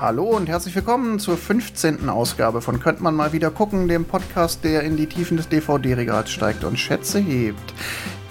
[0.00, 2.08] Hallo und herzlich willkommen zur 15.
[2.08, 6.30] Ausgabe von Könnt man mal wieder gucken, dem Podcast, der in die Tiefen des DVD-Regals
[6.30, 7.74] steigt und Schätze hebt.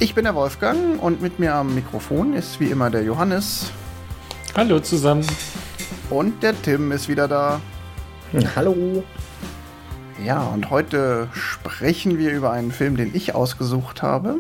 [0.01, 3.69] Ich bin der Wolfgang und mit mir am Mikrofon ist wie immer der Johannes.
[4.55, 5.27] Hallo zusammen.
[6.09, 7.59] Und der Tim ist wieder da.
[8.55, 9.03] Hallo.
[10.25, 14.37] Ja, und heute sprechen wir über einen Film, den ich ausgesucht habe.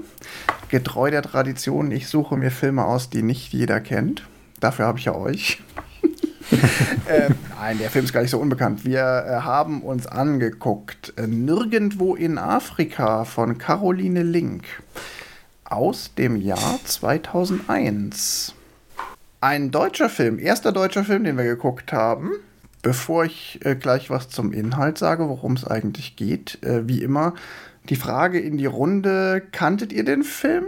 [0.69, 4.23] Getreu der Tradition, ich suche mir Filme aus, die nicht jeder kennt.
[4.61, 5.61] Dafür habe ich ja euch.
[7.05, 8.85] äh, nein, der Film ist gar nicht so unbekannt.
[8.85, 14.63] Wir äh, haben uns angeguckt äh, Nirgendwo in Afrika von Caroline Link
[15.69, 18.53] aus dem Jahr 2001.
[19.41, 22.31] Ein deutscher Film, erster deutscher Film, den wir geguckt haben.
[22.81, 27.33] Bevor ich äh, gleich was zum Inhalt sage, worum es eigentlich geht, äh, wie immer
[27.89, 30.63] die Frage in die Runde: Kanntet ihr den Film?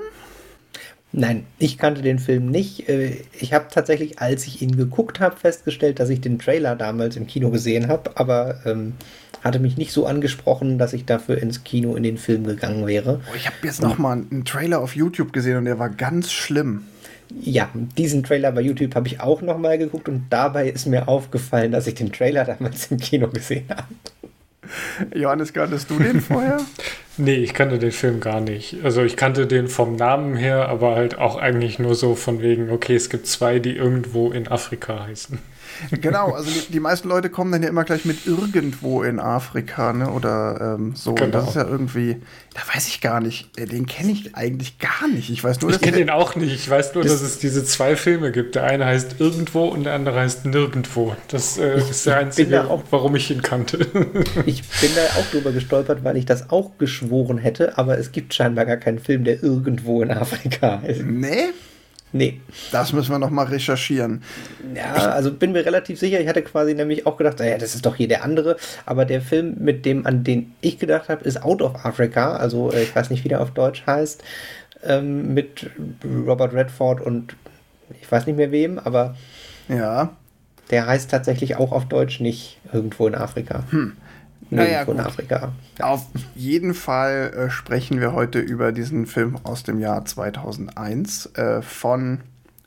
[1.13, 2.87] Nein, ich kannte den Film nicht.
[2.87, 7.17] Äh, ich habe tatsächlich, als ich ihn geguckt habe, festgestellt, dass ich den Trailer damals
[7.17, 8.93] im Kino gesehen habe, aber ähm,
[9.41, 13.21] hatte mich nicht so angesprochen, dass ich dafür ins Kino in den Film gegangen wäre.
[13.29, 16.31] Oh, ich habe jetzt noch mal einen Trailer auf YouTube gesehen und der war ganz
[16.31, 16.83] schlimm.
[17.39, 21.07] Ja, diesen Trailer bei YouTube habe ich auch noch mal geguckt und dabei ist mir
[21.07, 23.87] aufgefallen, dass ich den Trailer damals im Kino gesehen habe.
[25.13, 26.61] Johannes, kanntest du den vorher?
[27.17, 28.77] nee, ich kannte den Film gar nicht.
[28.83, 32.69] Also ich kannte den vom Namen her, aber halt auch eigentlich nur so von wegen,
[32.69, 35.39] okay, es gibt zwei, die irgendwo in Afrika heißen.
[35.89, 39.93] Genau, also die, die, meisten Leute kommen dann ja immer gleich mit irgendwo in Afrika,
[39.93, 40.09] ne?
[40.09, 41.13] Oder ähm, so.
[41.13, 41.25] Genau.
[41.25, 42.17] Und das ist ja irgendwie,
[42.53, 43.49] da weiß ich gar nicht.
[43.57, 45.29] Äh, den kenne ich eigentlich gar nicht.
[45.29, 45.81] Ich weiß nur, dass.
[45.81, 46.53] Ich kenne den auch nicht.
[46.53, 48.55] Ich weiß nur, dass es diese zwei Filme gibt.
[48.55, 51.15] Der eine heißt Irgendwo und der andere heißt Nirgendwo.
[51.29, 53.77] Das äh, ist der einzige, auch, warum ich ihn kannte.
[54.45, 58.33] ich bin da auch drüber gestolpert, weil ich das auch geschworen hätte, aber es gibt
[58.33, 61.03] scheinbar gar keinen Film, der irgendwo in Afrika heißt.
[61.03, 61.49] Nee?
[62.13, 62.41] Nee.
[62.71, 64.23] Das müssen wir noch mal recherchieren.
[64.75, 66.19] Ja, also bin mir relativ sicher.
[66.19, 68.57] Ich hatte quasi nämlich auch gedacht, naja, das ist doch hier der andere.
[68.85, 72.35] Aber der Film, mit dem, an den ich gedacht habe, ist Out of Africa.
[72.35, 74.23] Also äh, ich weiß nicht, wie der auf Deutsch heißt.
[74.83, 75.69] Ähm, mit
[76.03, 77.35] Robert Redford und
[78.01, 79.15] ich weiß nicht mehr wem, aber
[79.69, 80.15] ja.
[80.69, 83.63] Der heißt tatsächlich auch auf Deutsch nicht irgendwo in Afrika.
[83.71, 83.93] Hm.
[84.51, 85.53] Naja, in Afrika.
[85.79, 91.61] Auf jeden Fall äh, sprechen wir heute über diesen Film aus dem Jahr 2001 äh,
[91.61, 92.19] von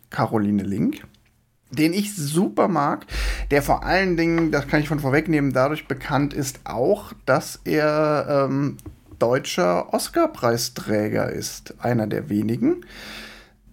[0.08, 1.04] Caroline Link,
[1.70, 3.04] den ich super mag,
[3.50, 8.46] der vor allen Dingen, das kann ich von vorwegnehmen, dadurch bekannt ist auch, dass er
[8.48, 8.78] ähm,
[9.18, 12.86] deutscher Oscar-Preisträger ist, einer der wenigen.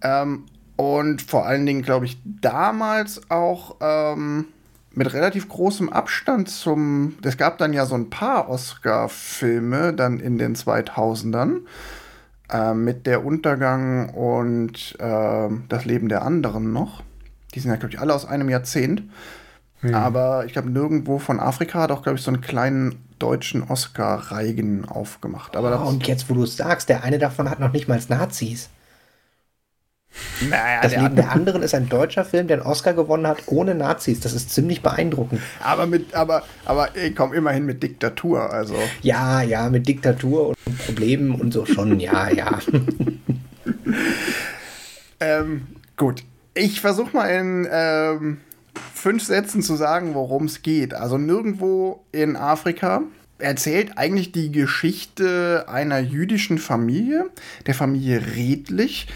[0.02, 0.44] Ähm,
[0.76, 4.46] und vor allen Dingen, glaube ich, damals auch ähm,
[4.94, 7.16] mit relativ großem Abstand zum.
[7.22, 11.60] Es gab dann ja so ein paar Oscar-Filme dann in den 2000ern
[12.50, 17.02] äh, mit Der Untergang und äh, Das Leben der anderen noch.
[17.54, 19.02] Die sind ja, glaube ich, alle aus einem Jahrzehnt.
[19.80, 19.94] Hm.
[19.94, 24.84] Aber ich glaube, nirgendwo von Afrika hat auch, glaube ich, so einen kleinen deutschen Oscar-Reigen
[24.84, 25.56] aufgemacht.
[25.56, 28.00] Aber oh, und jetzt, wo du es sagst, der eine davon hat noch nicht mal
[28.08, 28.68] Nazis.
[30.48, 33.74] Naja, das Leben der anderen ist ein deutscher Film, der einen Oscar gewonnen hat ohne
[33.74, 34.20] Nazis.
[34.20, 35.40] Das ist ziemlich beeindruckend.
[35.62, 38.74] Aber mit, aber, aber ich komme immerhin mit Diktatur, also.
[39.02, 42.58] Ja, ja, mit Diktatur und Problemen und so schon, ja, ja.
[45.20, 46.22] ähm, gut.
[46.54, 48.40] Ich versuche mal in ähm,
[48.94, 50.92] fünf Sätzen zu sagen, worum es geht.
[50.92, 53.02] Also nirgendwo in Afrika
[53.38, 57.30] erzählt eigentlich die Geschichte einer jüdischen Familie,
[57.66, 59.08] der Familie Redlich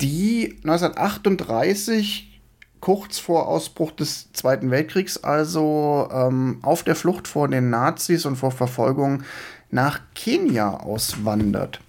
[0.00, 2.40] die 1938
[2.80, 8.36] kurz vor Ausbruch des Zweiten Weltkriegs, also ähm, auf der Flucht vor den Nazis und
[8.36, 9.22] vor Verfolgung
[9.70, 11.80] nach Kenia auswandert.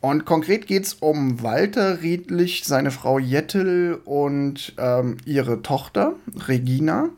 [0.00, 6.14] Und konkret geht es um Walter Riedlich, seine Frau Jettel und ähm, ihre Tochter
[6.48, 7.10] Regina.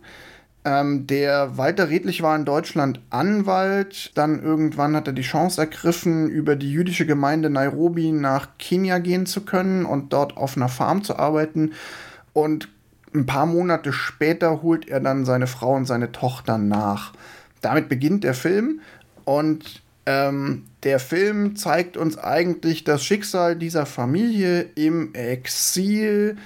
[0.64, 4.12] Ähm, der Walter Redlich war in Deutschland Anwalt.
[4.14, 9.26] Dann irgendwann hat er die Chance ergriffen, über die jüdische Gemeinde Nairobi nach Kenia gehen
[9.26, 11.72] zu können und dort auf einer Farm zu arbeiten.
[12.32, 12.68] Und
[13.14, 17.12] ein paar Monate später holt er dann seine Frau und seine Tochter nach.
[17.60, 18.80] Damit beginnt der Film
[19.24, 26.36] und ähm, der Film zeigt uns eigentlich das Schicksal dieser Familie im Exil,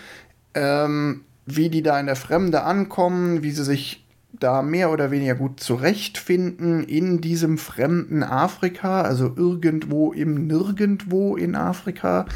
[0.54, 4.05] ähm, wie die da in der Fremde ankommen, wie sie sich
[4.40, 11.54] da mehr oder weniger gut zurechtfinden in diesem fremden Afrika, also irgendwo im Nirgendwo in
[11.54, 12.26] Afrika.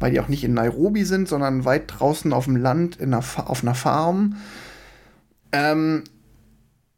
[0.00, 3.22] weil die auch nicht in Nairobi sind, sondern weit draußen auf dem Land in einer
[3.48, 4.34] auf einer Farm.
[5.52, 6.02] Ähm,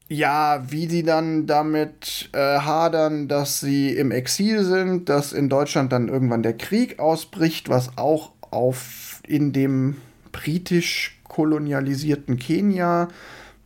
[0.09, 5.93] ja, wie die dann damit äh, hadern, dass sie im Exil sind, dass in Deutschland
[5.93, 9.97] dann irgendwann der Krieg ausbricht, was auch auf in dem
[10.33, 13.09] britisch kolonialisierten Kenia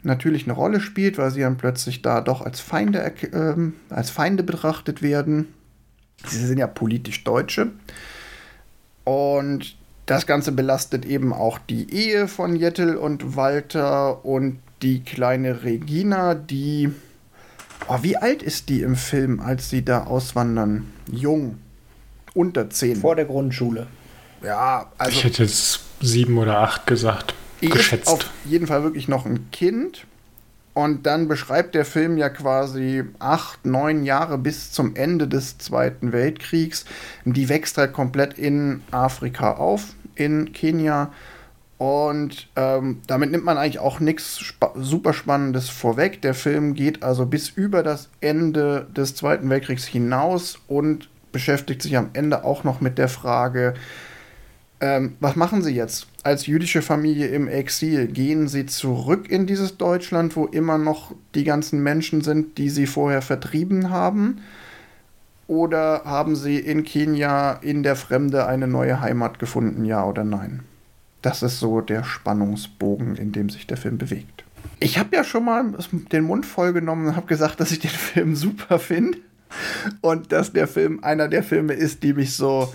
[0.02, 4.42] natürlich eine Rolle spielt, weil sie dann plötzlich da doch als Feinde, äh, als Feinde
[4.42, 5.48] betrachtet werden.
[6.26, 7.72] Sie sind ja politisch Deutsche.
[9.04, 15.64] Und das Ganze belastet eben auch die Ehe von Jettel und Walter und die kleine
[15.64, 16.90] Regina, die.
[17.88, 20.92] Oh, wie alt ist die im Film, als sie da auswandern?
[21.10, 21.58] Jung.
[22.34, 22.96] Unter zehn.
[22.96, 23.86] Vor der Grundschule.
[24.42, 25.12] Ja, also.
[25.12, 27.34] Ich hätte jetzt sieben oder acht gesagt.
[27.60, 28.06] Geschätzt.
[28.06, 30.06] Ist auf jeden Fall wirklich noch ein Kind.
[30.74, 36.12] Und dann beschreibt der Film ja quasi acht, neun Jahre bis zum Ende des Zweiten
[36.12, 36.84] Weltkriegs.
[37.24, 41.12] Die wächst halt komplett in Afrika auf, in Kenia.
[41.78, 46.22] Und ähm, damit nimmt man eigentlich auch nichts spa super Spannendes vorweg.
[46.22, 51.96] Der Film geht also bis über das Ende des Zweiten Weltkriegs hinaus und beschäftigt sich
[51.96, 53.74] am Ende auch noch mit der Frage,
[54.80, 58.06] ähm, was machen Sie jetzt als jüdische Familie im Exil?
[58.06, 62.86] Gehen Sie zurück in dieses Deutschland, wo immer noch die ganzen Menschen sind, die Sie
[62.86, 64.40] vorher vertrieben haben?
[65.48, 70.60] Oder haben Sie in Kenia in der Fremde eine neue Heimat gefunden, ja oder nein?
[71.22, 74.44] Das ist so der Spannungsbogen, in dem sich der Film bewegt.
[74.78, 75.74] Ich habe ja schon mal
[76.12, 79.18] den Mund voll genommen und habe gesagt, dass ich den Film super finde.
[80.02, 82.72] Und dass der Film einer der Filme ist, die mich so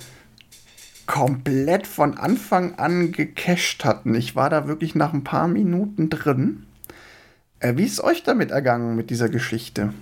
[1.13, 4.15] komplett von Anfang an gecached hatten.
[4.15, 6.65] Ich war da wirklich nach ein paar Minuten drin.
[7.59, 9.93] Äh, wie ist euch damit ergangen mit dieser Geschichte?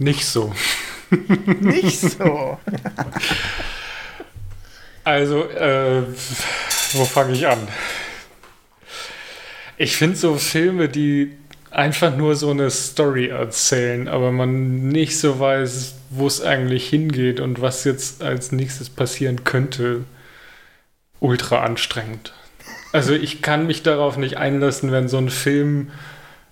[0.00, 0.52] Nicht so.
[1.60, 2.58] Nicht so.
[5.04, 6.02] also, äh,
[6.94, 7.60] wo fange ich an?
[9.76, 11.36] Ich finde so Filme, die
[11.70, 17.40] einfach nur so eine Story erzählen, aber man nicht so weiß, wo es eigentlich hingeht
[17.40, 20.04] und was jetzt als nächstes passieren könnte,
[21.20, 22.32] ultra anstrengend.
[22.92, 25.90] Also ich kann mich darauf nicht einlassen, wenn so ein Film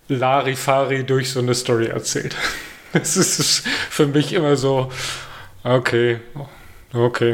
[0.08, 2.36] Larifari durch so eine Story erzählt.
[2.94, 4.92] Es ist für mich immer so,
[5.64, 6.20] okay,
[6.92, 7.32] okay.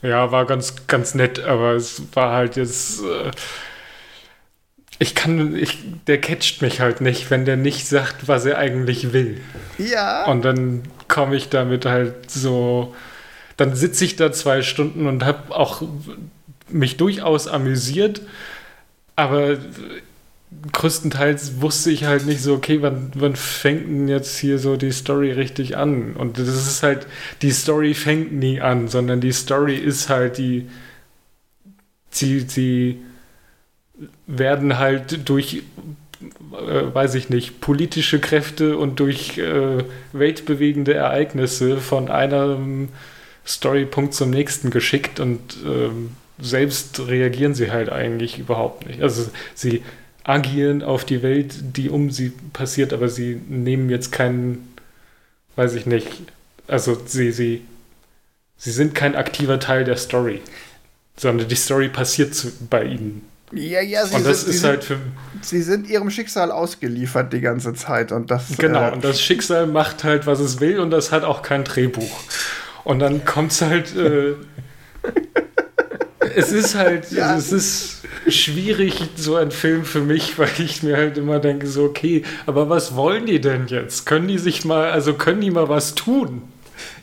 [0.00, 3.00] Ja, war ganz, ganz nett, aber es war halt jetzt.
[3.02, 3.32] Äh,
[5.00, 9.12] ich kann, ich, der catcht mich halt nicht, wenn der nicht sagt, was er eigentlich
[9.12, 9.40] will.
[9.76, 10.24] Ja.
[10.26, 10.82] Und dann
[11.18, 12.94] komme ich damit halt so.
[13.56, 15.82] Dann sitze ich da zwei Stunden und habe auch
[16.68, 18.20] mich durchaus amüsiert,
[19.16, 19.58] aber
[20.72, 24.92] größtenteils wusste ich halt nicht so, okay, wann, wann fängt denn jetzt hier so die
[24.92, 26.14] Story richtig an?
[26.14, 27.08] Und das ist halt,
[27.42, 30.68] die Story fängt nie an, sondern die Story ist halt die,
[32.10, 33.02] sie, sie
[34.28, 35.64] werden halt durch,
[36.20, 42.88] äh, weiß ich nicht, politische Kräfte und durch äh, weltbewegende Ereignisse von einem
[43.46, 46.10] Storypunkt zum nächsten geschickt und ähm,
[46.40, 49.02] selbst reagieren sie halt eigentlich überhaupt nicht.
[49.02, 49.82] Also sie
[50.24, 54.74] agieren auf die Welt, die um sie passiert, aber sie nehmen jetzt keinen,
[55.56, 56.08] weiß ich nicht,
[56.66, 57.62] also sie, sie,
[58.58, 60.42] sie sind kein aktiver Teil der Story,
[61.16, 63.26] sondern die Story passiert zu, bei ihnen.
[63.52, 64.98] Ja, ja, sie, und das sind, ist halt für,
[65.42, 69.66] sie sind ihrem Schicksal ausgeliefert die ganze Zeit und das genau äh, und das Schicksal
[69.66, 72.20] macht halt was es will und das hat auch kein Drehbuch
[72.84, 74.34] und dann kommt es halt äh,
[76.34, 77.36] es ist halt ja.
[77.36, 77.98] es ist
[78.30, 82.68] schwierig, so ein Film für mich, weil ich mir halt immer denke, so, okay, aber
[82.68, 84.06] was wollen die denn jetzt?
[84.06, 86.42] Können die sich mal, also können die mal was tun?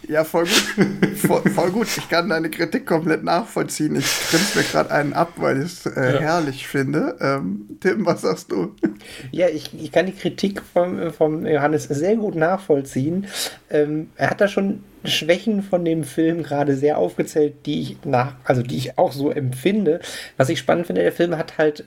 [0.07, 1.17] Ja, voll gut.
[1.17, 1.87] voll, voll, gut.
[1.97, 3.95] Ich kann deine Kritik komplett nachvollziehen.
[3.95, 6.19] Ich grinse mir gerade einen ab, weil ich es äh, ja.
[6.19, 7.15] herrlich finde.
[7.19, 8.73] Ähm, Tim, was sagst du?
[9.31, 13.27] Ja, ich, ich kann die Kritik vom, vom Johannes sehr gut nachvollziehen.
[13.69, 18.35] Ähm, er hat da schon Schwächen von dem Film gerade sehr aufgezählt, die ich nach,
[18.43, 19.99] also die ich auch so empfinde.
[20.37, 21.85] Was ich spannend finde, der Film hat halt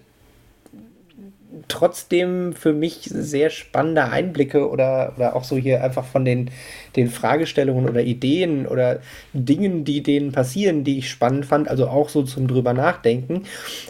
[1.68, 6.50] trotzdem für mich sehr spannende Einblicke oder, oder auch so hier einfach von den,
[6.96, 9.00] den Fragestellungen oder Ideen oder
[9.32, 13.44] Dingen, die denen passieren, die ich spannend fand, also auch so zum drüber nachdenken.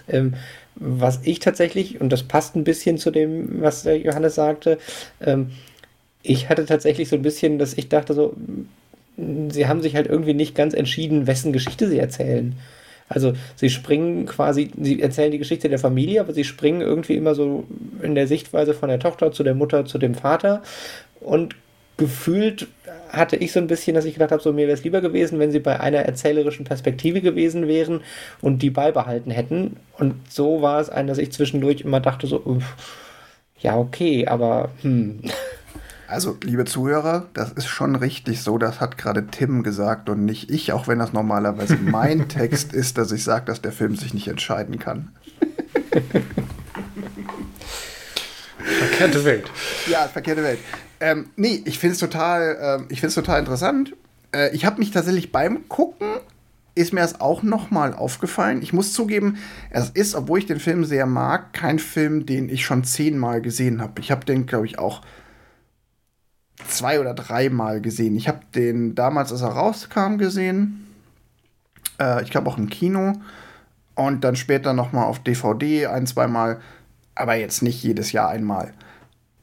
[0.08, 0.34] Ähm,
[0.74, 4.78] was ich tatsächlich, und das passt ein bisschen zu dem, was der Johannes sagte,
[5.20, 5.50] ähm,
[6.22, 8.34] ich hatte tatsächlich so ein bisschen, dass ich dachte so,
[9.16, 12.54] sie haben sich halt irgendwie nicht ganz entschieden, wessen Geschichte sie erzählen.
[13.08, 17.34] Also sie springen quasi, sie erzählen die Geschichte der Familie, aber sie springen irgendwie immer
[17.34, 17.64] so
[18.02, 20.62] in der Sichtweise von der Tochter zu der Mutter zu dem Vater
[21.20, 21.54] und
[21.96, 22.68] gefühlt
[23.10, 25.38] hatte ich so ein bisschen, dass ich gedacht habe, so mir wäre es lieber gewesen,
[25.38, 28.02] wenn sie bei einer erzählerischen Perspektive gewesen wären
[28.40, 29.76] und die beibehalten hätten.
[29.98, 32.60] Und so war es ein, dass ich zwischendurch immer dachte, so,
[33.60, 35.20] ja, okay, aber hm.
[36.08, 38.56] Also, liebe Zuhörer, das ist schon richtig so.
[38.56, 42.96] Das hat gerade Tim gesagt und nicht ich, auch wenn das normalerweise mein Text ist,
[42.96, 45.10] dass ich sage, dass der Film sich nicht entscheiden kann.
[48.58, 49.50] Verkehrte Welt.
[49.86, 50.58] Ja, verkehrte Welt.
[51.00, 53.94] Ähm, nee, ich finde es total, äh, total interessant.
[54.32, 56.08] Äh, ich habe mich tatsächlich beim Gucken
[56.74, 58.62] ist mir das auch noch mal aufgefallen.
[58.62, 59.38] Ich muss zugeben,
[59.70, 63.80] es ist, obwohl ich den Film sehr mag, kein Film, den ich schon zehnmal gesehen
[63.82, 64.00] habe.
[64.00, 65.02] Ich habe den, glaube ich, auch
[66.68, 68.16] zwei oder dreimal gesehen.
[68.16, 70.86] Ich habe den damals, als er rauskam, gesehen.
[72.00, 73.14] Äh, ich glaube auch im Kino.
[73.94, 76.60] Und dann später noch mal auf DVD ein, zweimal.
[77.14, 78.72] Aber jetzt nicht jedes Jahr einmal.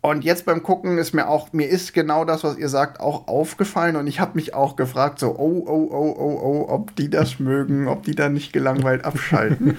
[0.01, 3.27] Und jetzt beim Gucken ist mir auch, mir ist genau das, was ihr sagt, auch
[3.27, 3.95] aufgefallen.
[3.95, 7.39] Und ich habe mich auch gefragt, so, oh, oh, oh, oh, oh, ob die das
[7.39, 9.77] mögen, ob die da nicht gelangweilt abschalten.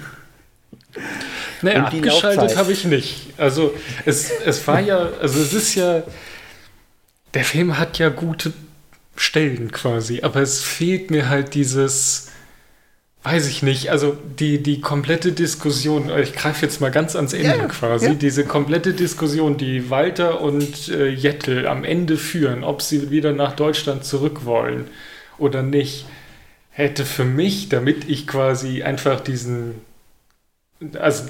[1.61, 3.33] naja, abgeschaltet habe ich nicht.
[3.37, 3.73] Also
[4.05, 6.03] es, es war ja, also es ist ja,
[7.33, 8.53] der Film hat ja gute
[9.15, 12.29] Stellen quasi, aber es fehlt mir halt dieses,
[13.23, 17.57] weiß ich nicht, also die, die komplette Diskussion, ich greife jetzt mal ganz ans Ende
[17.57, 18.13] ja, quasi, ja.
[18.13, 23.55] diese komplette Diskussion, die Walter und äh, Jettel am Ende führen, ob sie wieder nach
[23.55, 24.85] Deutschland zurück wollen
[25.37, 26.05] oder nicht,
[26.69, 29.75] hätte für mich, damit ich quasi einfach diesen,
[30.99, 31.23] also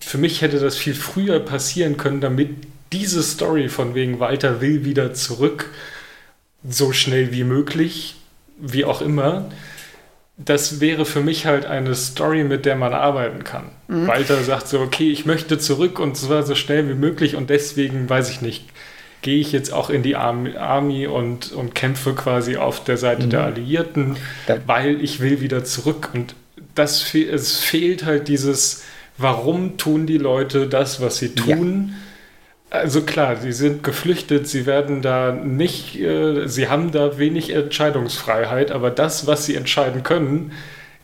[0.00, 2.50] für mich hätte das viel früher passieren können, damit
[2.92, 5.70] diese Story von wegen Walter will wieder zurück,
[6.68, 8.16] so schnell wie möglich,
[8.58, 9.50] wie auch immer,
[10.36, 13.70] das wäre für mich halt eine Story, mit der man arbeiten kann.
[13.86, 14.08] Mhm.
[14.08, 18.08] Walter sagt so, okay, ich möchte zurück und zwar so schnell wie möglich und deswegen,
[18.08, 18.64] weiß ich nicht,
[19.22, 23.30] gehe ich jetzt auch in die Army und, und kämpfe quasi auf der Seite mhm.
[23.30, 24.16] der Alliierten,
[24.66, 26.10] weil ich will wieder zurück.
[26.12, 26.34] Und
[26.74, 28.82] das es fehlt halt dieses,
[29.16, 31.90] warum tun die Leute das, was sie tun?
[31.90, 31.94] Ja
[32.74, 38.72] also klar, sie sind geflüchtet, sie werden da nicht, äh, sie haben da wenig Entscheidungsfreiheit,
[38.72, 40.52] aber das, was sie entscheiden können,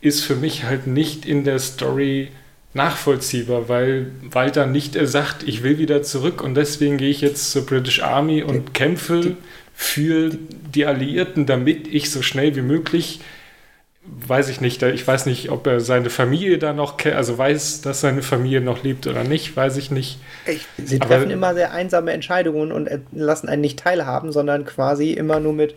[0.00, 2.28] ist für mich halt nicht in der Story
[2.74, 7.66] nachvollziehbar, weil Walter nicht sagt, ich will wieder zurück und deswegen gehe ich jetzt zur
[7.66, 9.36] British Army und kämpfe
[9.74, 10.30] für
[10.74, 13.20] die Alliierten, damit ich so schnell wie möglich
[14.26, 17.80] weiß ich nicht, ich weiß nicht, ob er seine Familie da noch kennt, also weiß,
[17.82, 20.18] dass seine Familie noch lebt oder nicht, weiß ich nicht.
[20.76, 25.40] Sie treffen Aber, immer sehr einsame Entscheidungen und lassen einen nicht teilhaben, sondern quasi immer
[25.40, 25.74] nur mit,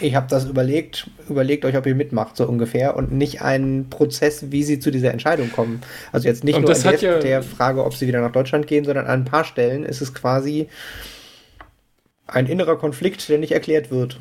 [0.00, 4.50] ich habe das überlegt, überlegt euch, ob ihr mitmacht, so ungefähr, und nicht einen Prozess,
[4.50, 5.82] wie sie zu dieser Entscheidung kommen.
[6.12, 8.84] Also jetzt nicht nur an der, ja der Frage, ob sie wieder nach Deutschland gehen,
[8.84, 10.68] sondern an ein paar Stellen ist es quasi
[12.26, 14.18] ein innerer Konflikt, der nicht erklärt wird.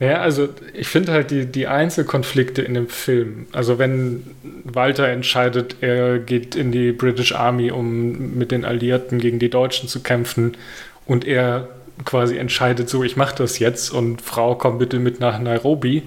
[0.00, 4.22] Ja, also ich finde halt die, die Einzelkonflikte in dem Film, also wenn
[4.62, 9.88] Walter entscheidet, er geht in die British Army, um mit den Alliierten gegen die Deutschen
[9.88, 10.56] zu kämpfen
[11.04, 11.68] und er
[12.04, 16.04] quasi entscheidet so, ich mache das jetzt und Frau, komm bitte mit nach Nairobi,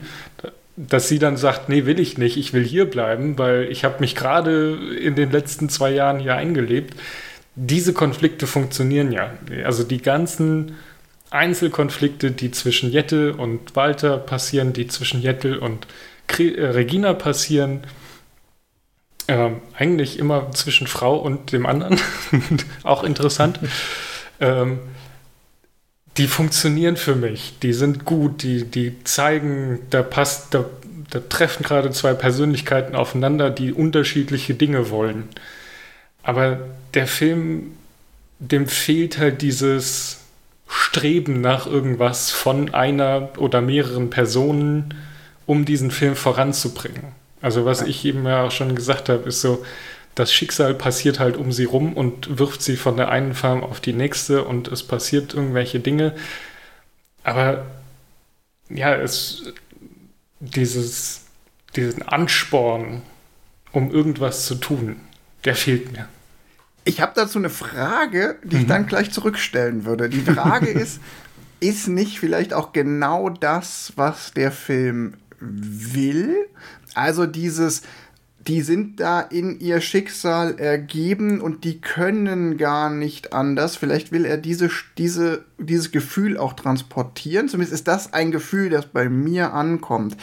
[0.77, 3.99] dass sie dann sagt, nee, will ich nicht, ich will hier bleiben, weil ich habe
[3.99, 6.95] mich gerade in den letzten zwei Jahren hier eingelebt.
[7.55, 9.31] Diese Konflikte funktionieren ja.
[9.65, 10.77] Also die ganzen
[11.31, 15.87] Einzelkonflikte, die zwischen Jette und Walter passieren, die zwischen Jettel und
[16.37, 17.81] äh, Regina passieren.
[19.27, 21.99] Ähm, eigentlich immer zwischen Frau und dem anderen.
[22.83, 23.59] Auch interessant.
[24.39, 24.79] ähm,
[26.17, 27.53] die funktionieren für mich.
[27.63, 28.43] Die sind gut.
[28.43, 30.65] Die, die zeigen, da passt, da,
[31.09, 35.29] da treffen gerade zwei Persönlichkeiten aufeinander, die unterschiedliche Dinge wollen.
[36.23, 36.59] Aber
[36.93, 37.71] der Film,
[38.39, 40.20] dem fehlt halt dieses
[40.73, 44.93] Streben nach irgendwas von einer oder mehreren Personen,
[45.45, 47.11] um diesen Film voranzubringen.
[47.41, 49.65] Also was ich eben ja auch schon gesagt habe, ist so,
[50.15, 53.81] das Schicksal passiert halt um sie rum und wirft sie von der einen Farm auf
[53.81, 56.15] die nächste und es passiert irgendwelche Dinge.
[57.23, 57.65] Aber
[58.69, 59.43] ja, es
[60.39, 61.25] dieses,
[61.75, 63.01] diesen Ansporn,
[63.71, 65.01] um irgendwas zu tun,
[65.45, 66.07] der fehlt mir.
[66.83, 68.61] Ich habe dazu eine Frage, die mhm.
[68.61, 70.09] ich dann gleich zurückstellen würde.
[70.09, 70.99] Die Frage ist,
[71.59, 76.35] ist nicht vielleicht auch genau das, was der Film will?
[76.93, 77.83] Also dieses,
[78.47, 83.75] die sind da in ihr Schicksal ergeben und die können gar nicht anders.
[83.75, 87.47] Vielleicht will er diese, diese, dieses Gefühl auch transportieren.
[87.47, 90.17] Zumindest ist das ein Gefühl, das bei mir ankommt.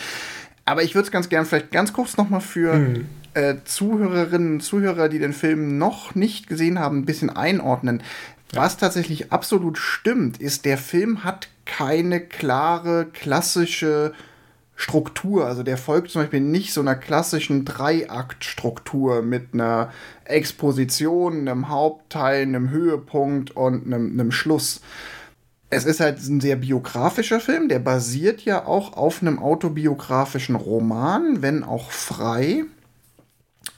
[0.65, 3.07] Aber ich würde es ganz gern vielleicht ganz kurz noch mal für hm
[3.39, 8.03] äh, Zuhörerinnen und Zuhörer, die den Film noch nicht gesehen haben, ein bisschen einordnen.
[8.53, 8.63] Ja.
[8.63, 14.13] Was tatsächlich absolut stimmt, ist, der Film hat keine klare, klassische
[14.75, 15.47] Struktur.
[15.47, 19.93] Also der folgt zum Beispiel nicht so einer klassischen Dreiaktstruktur mit einer
[20.25, 24.81] Exposition, einem Hauptteil, einem Höhepunkt und einem, einem Schluss.
[25.71, 31.43] Es ist halt ein sehr biografischer Film, der basiert ja auch auf einem autobiografischen Roman,
[31.43, 32.65] wenn auch frei,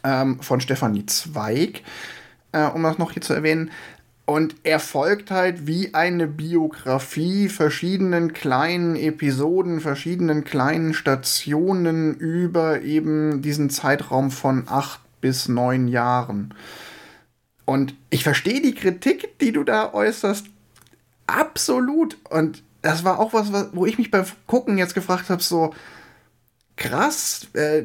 [0.04, 1.82] ähm, von Stefanie Zweig,
[2.52, 3.70] äh, um das noch hier zu erwähnen.
[4.26, 13.42] Und er folgt halt wie eine Biografie verschiedenen kleinen Episoden, verschiedenen kleinen Stationen über eben
[13.42, 16.54] diesen Zeitraum von acht bis neun Jahren.
[17.64, 20.46] Und ich verstehe die Kritik, die du da äußerst,
[21.26, 22.16] absolut.
[22.30, 25.74] Und das war auch was, wo ich mich beim Gucken jetzt gefragt habe, so,
[26.80, 27.82] krass, äh,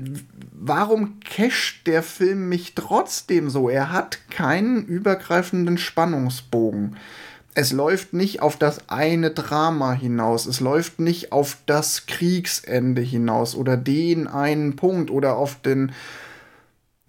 [0.53, 3.69] warum casht der Film mich trotzdem so?
[3.69, 6.95] Er hat keinen übergreifenden Spannungsbogen.
[7.53, 13.55] Es läuft nicht auf das eine Drama hinaus, es läuft nicht auf das Kriegsende hinaus
[13.55, 15.91] oder den einen Punkt oder auf den.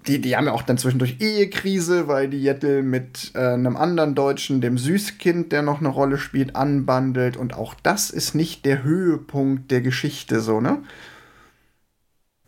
[0.09, 4.15] Die, die haben ja auch dann zwischendurch Ehekrise, weil die Jettel mit äh, einem anderen
[4.15, 7.37] Deutschen, dem Süßkind, der noch eine Rolle spielt, anbandelt.
[7.37, 10.83] Und auch das ist nicht der Höhepunkt der Geschichte, so, ne?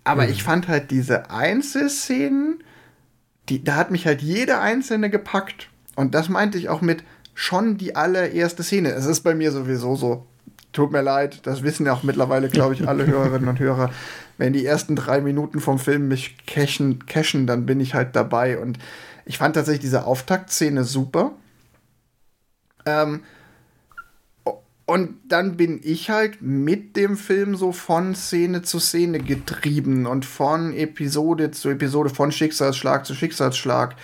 [0.09, 0.31] Aber mhm.
[0.31, 2.65] ich fand halt diese Einzelszenen,
[3.50, 5.69] die, da hat mich halt jede einzelne gepackt.
[5.97, 8.93] Und das meinte ich auch mit schon die allererste Szene.
[8.93, 10.27] Es ist bei mir sowieso so.
[10.73, 13.91] Tut mir leid, das wissen ja auch mittlerweile, glaube ich, alle Hörerinnen und Hörer.
[14.38, 18.59] Wenn die ersten drei Minuten vom Film mich cashen, cashen, dann bin ich halt dabei.
[18.59, 18.79] Und
[19.27, 21.33] ich fand tatsächlich diese Auftaktszene super.
[22.87, 23.21] Ähm,
[24.88, 30.25] und dann bin ich halt mit dem Film so von Szene zu Szene getrieben und
[30.25, 33.97] von Episode zu Episode, von Schicksalsschlag zu Schicksalsschlag.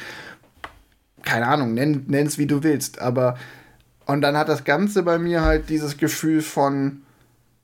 [1.22, 3.38] Keine Ahnung, nenn, es wie du willst, aber
[4.04, 7.00] und dann hat das Ganze bei mir halt dieses Gefühl von,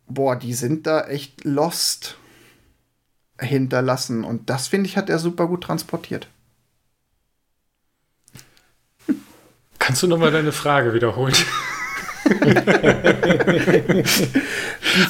[0.08, 2.16] boah, die sind da echt lost
[3.38, 4.24] hinterlassen.
[4.24, 6.26] Und das finde ich, hat er super gut transportiert.
[9.78, 11.34] Kannst du nochmal deine Frage wiederholen?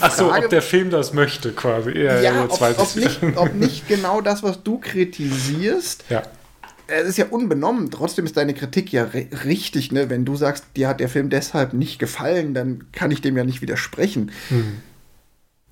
[0.00, 1.92] Ach so, ob der Film das möchte, quasi.
[1.92, 6.04] Ja, ja ob, ob, nicht, ob nicht genau das, was du kritisierst.
[6.09, 6.22] Ja.
[6.87, 9.04] Es ist ja unbenommen, trotzdem ist deine Kritik ja
[9.44, 10.11] richtig, ne?
[10.11, 13.44] Wenn du sagst, dir hat der Film deshalb nicht gefallen, dann kann ich dem ja
[13.44, 14.33] nicht widersprechen.
[14.50, 14.78] Mhm.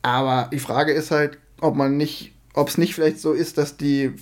[0.02, 3.76] Aber die Frage ist halt, ob man nicht, ob es nicht vielleicht so ist, dass
[3.76, 4.12] die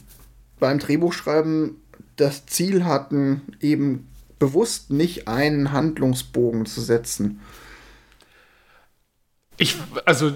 [0.58, 1.76] beim Drehbuchschreiben
[2.16, 7.40] das Ziel hatten, eben bewusst nicht einen Handlungsbogen zu setzen.
[9.56, 10.32] Ich, also,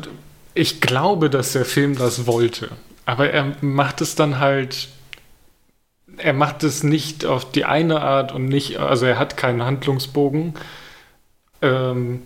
[0.55, 2.71] ich glaube, dass der Film das wollte.
[3.05, 4.89] Aber er macht es dann halt.
[6.17, 8.79] Er macht es nicht auf die eine Art und nicht.
[8.79, 10.55] Also, er hat keinen Handlungsbogen.
[11.63, 12.23] Ähm,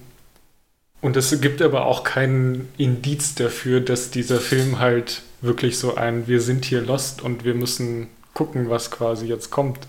[1.00, 6.26] und es gibt aber auch keinen Indiz dafür, dass dieser Film halt wirklich so ein
[6.26, 9.80] Wir sind hier lost und wir müssen gucken, was quasi jetzt kommt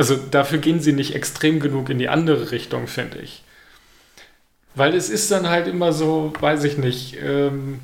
[0.00, 3.42] also dafür gehen sie nicht extrem genug in die andere Richtung, finde ich.
[4.74, 7.80] Weil es ist dann halt immer so, weiß ich nicht, ähm,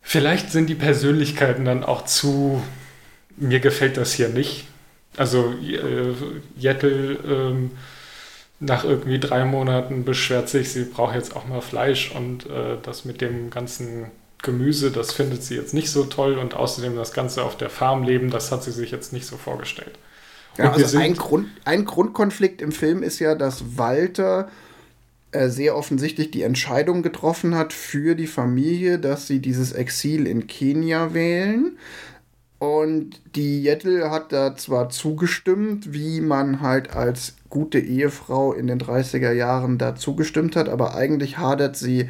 [0.00, 2.60] vielleicht sind die Persönlichkeiten dann auch zu,
[3.36, 4.64] mir gefällt das hier nicht.
[5.16, 6.12] Also äh,
[6.58, 7.70] Jettel ähm,
[8.58, 13.04] nach irgendwie drei Monaten beschwert sich, sie braucht jetzt auch mal Fleisch und äh, das
[13.04, 14.10] mit dem ganzen
[14.42, 18.02] Gemüse, das findet sie jetzt nicht so toll und außerdem das Ganze auf der Farm
[18.02, 19.96] leben, das hat sie sich jetzt nicht so vorgestellt.
[20.58, 24.48] Ja, also ein, Grund, ein Grundkonflikt im Film ist ja, dass Walter
[25.32, 30.46] äh, sehr offensichtlich die Entscheidung getroffen hat für die Familie, dass sie dieses Exil in
[30.46, 31.76] Kenia wählen.
[32.58, 38.80] Und die Jettel hat da zwar zugestimmt, wie man halt als gute Ehefrau in den
[38.80, 42.08] 30er Jahren da zugestimmt hat, aber eigentlich hadert sie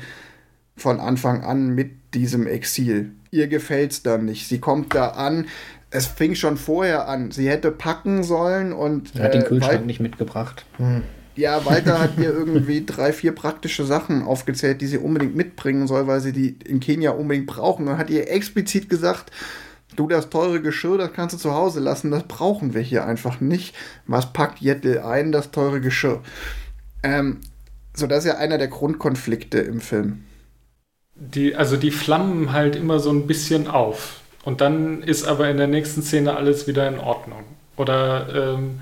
[0.76, 3.12] von Anfang an mit diesem Exil.
[3.30, 4.46] Ihr gefällt's dann nicht.
[4.48, 5.46] Sie kommt da an,
[5.90, 7.30] es fing schon vorher an.
[7.30, 9.14] Sie hätte packen sollen und.
[9.14, 10.64] Er hat den äh, Kühlschrank Wal nicht mitgebracht.
[10.78, 11.02] Hm.
[11.36, 16.06] Ja, Walter hat ihr irgendwie drei, vier praktische Sachen aufgezählt, die sie unbedingt mitbringen soll,
[16.06, 17.86] weil sie die in Kenia unbedingt brauchen.
[17.88, 19.30] Und hat ihr explizit gesagt,
[19.94, 23.40] du, das teure Geschirr, das kannst du zu Hause lassen, das brauchen wir hier einfach
[23.40, 23.74] nicht.
[24.06, 26.22] Was packt Jettel ein, das teure Geschirr?
[27.02, 27.40] Ähm,
[27.94, 30.24] so, das ist ja einer der Grundkonflikte im Film.
[31.14, 34.20] Die, also die flammen halt immer so ein bisschen auf.
[34.46, 37.42] Und dann ist aber in der nächsten Szene alles wieder in Ordnung.
[37.76, 38.80] Oder ähm,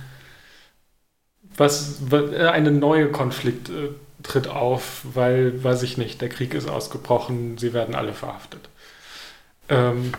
[1.57, 3.89] was, eine neue Konflikt äh,
[4.23, 8.69] tritt auf, weil, weiß ich nicht, der Krieg ist ausgebrochen, sie werden alle verhaftet.
[9.71, 10.13] Ähm,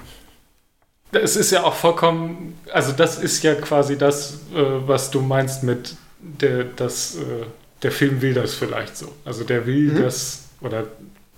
[1.11, 5.61] es ist ja auch vollkommen, also das ist ja quasi das, äh, was du meinst
[5.61, 7.45] mit der, das, äh,
[7.83, 9.13] der Film will das vielleicht so.
[9.23, 10.01] Also der will mhm.
[10.01, 10.85] das, oder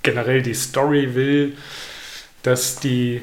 [0.02, 1.58] generell die Story will,
[2.42, 3.22] dass die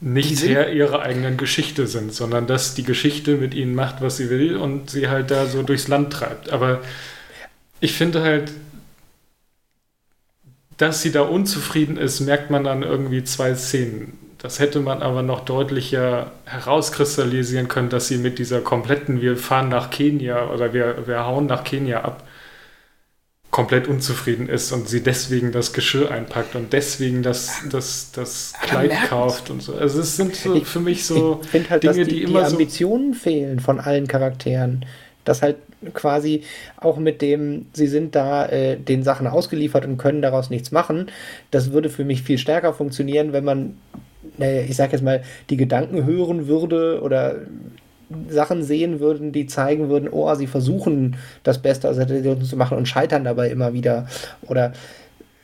[0.00, 4.30] nicht Herr ihrer eigenen Geschichte sind, sondern dass die Geschichte mit ihnen macht, was sie
[4.30, 6.50] will und sie halt da so durchs Land treibt.
[6.50, 6.80] Aber
[7.80, 8.52] ich finde halt,
[10.76, 14.16] dass sie da unzufrieden ist, merkt man dann irgendwie zwei Szenen.
[14.38, 19.68] Das hätte man aber noch deutlicher herauskristallisieren können, dass sie mit dieser kompletten, wir fahren
[19.68, 22.27] nach Kenia oder wir, wir hauen nach Kenia ab,
[23.58, 28.92] komplett unzufrieden ist und sie deswegen das Geschirr einpackt und deswegen das, das, das Kleid
[29.08, 29.74] kauft und so.
[29.74, 33.18] Also es sind so für mich so halt, Dinge, die, die, immer die Ambitionen so
[33.18, 34.86] fehlen von allen Charakteren.
[35.24, 35.56] Das halt
[35.92, 36.44] quasi
[36.76, 41.10] auch mit dem, sie sind da äh, den Sachen ausgeliefert und können daraus nichts machen.
[41.50, 43.76] Das würde für mich viel stärker funktionieren, wenn man,
[44.36, 47.38] naja, ich sag jetzt mal, die Gedanken hören würde oder
[48.28, 52.56] Sachen sehen würden, die zeigen würden, oh, sie versuchen das Beste aus der Situation zu
[52.56, 54.06] machen und scheitern dabei immer wieder.
[54.46, 54.72] Oder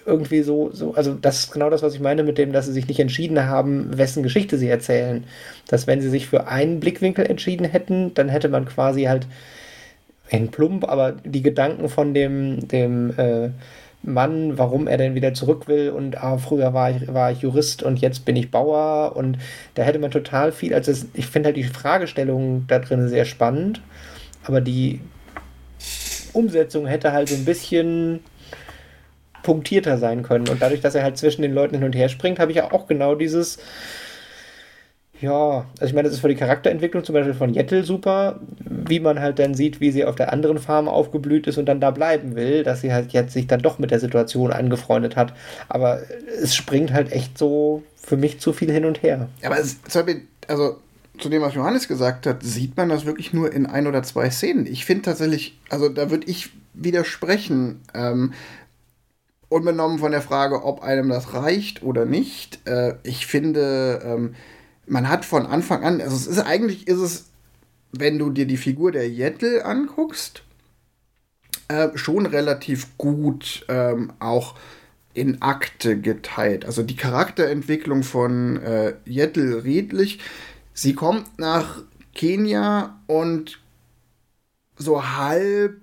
[0.06, 2.72] irgendwie so, so, also das ist genau das, was ich meine mit dem, dass sie
[2.72, 5.24] sich nicht entschieden haben, wessen Geschichte sie erzählen.
[5.68, 9.26] Dass wenn sie sich für einen Blickwinkel entschieden hätten, dann hätte man quasi halt
[10.28, 13.50] in plump, aber die Gedanken von dem, dem äh,
[14.06, 17.82] Mann, warum er denn wieder zurück will und ah, früher war ich, war ich Jurist
[17.82, 19.38] und jetzt bin ich Bauer und
[19.74, 23.24] da hätte man total viel, also es, ich finde halt die Fragestellung da drin sehr
[23.24, 23.80] spannend,
[24.44, 25.00] aber die
[26.34, 28.20] Umsetzung hätte halt so ein bisschen
[29.42, 32.38] punktierter sein können und dadurch, dass er halt zwischen den Leuten hin und her springt,
[32.38, 33.58] habe ich ja auch genau dieses
[35.24, 39.00] ja, also ich meine, das ist für die Charakterentwicklung zum Beispiel von Jettel super, wie
[39.00, 41.90] man halt dann sieht, wie sie auf der anderen Farm aufgeblüht ist und dann da
[41.90, 45.32] bleiben will, dass sie halt jetzt sich dann doch mit der Situation angefreundet hat.
[45.68, 46.02] Aber
[46.42, 49.28] es springt halt echt so für mich zu viel hin und her.
[49.44, 49.78] Aber es,
[50.46, 50.76] also
[51.18, 54.28] zu dem, was Johannes gesagt hat, sieht man das wirklich nur in ein oder zwei
[54.30, 54.66] Szenen.
[54.66, 57.80] Ich finde tatsächlich, also da würde ich widersprechen.
[57.94, 58.34] Ähm,
[59.54, 62.66] unbenommen von der Frage, ob einem das reicht oder nicht.
[62.66, 64.34] Äh, ich finde, ähm,
[64.86, 67.26] man hat von Anfang an, also es ist eigentlich ist es,
[67.92, 70.42] wenn du dir die Figur der Jettel anguckst,
[71.68, 74.56] äh, schon relativ gut ähm, auch
[75.14, 76.66] in Akte geteilt.
[76.66, 80.18] Also die Charakterentwicklung von äh, Jettel redlich.
[80.72, 81.82] Sie kommt nach
[82.14, 83.60] Kenia und
[84.76, 85.80] so halb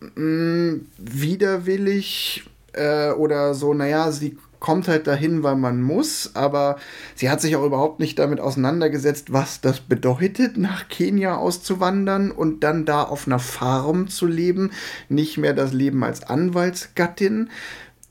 [0.00, 6.78] mh, mm, widerwillig äh, oder so, naja, sie kommt halt dahin, weil man muss, aber
[7.14, 12.64] sie hat sich auch überhaupt nicht damit auseinandergesetzt, was das bedeutet, nach Kenia auszuwandern und
[12.64, 14.70] dann da auf einer Farm zu leben,
[15.10, 17.50] nicht mehr das Leben als Anwaltsgattin.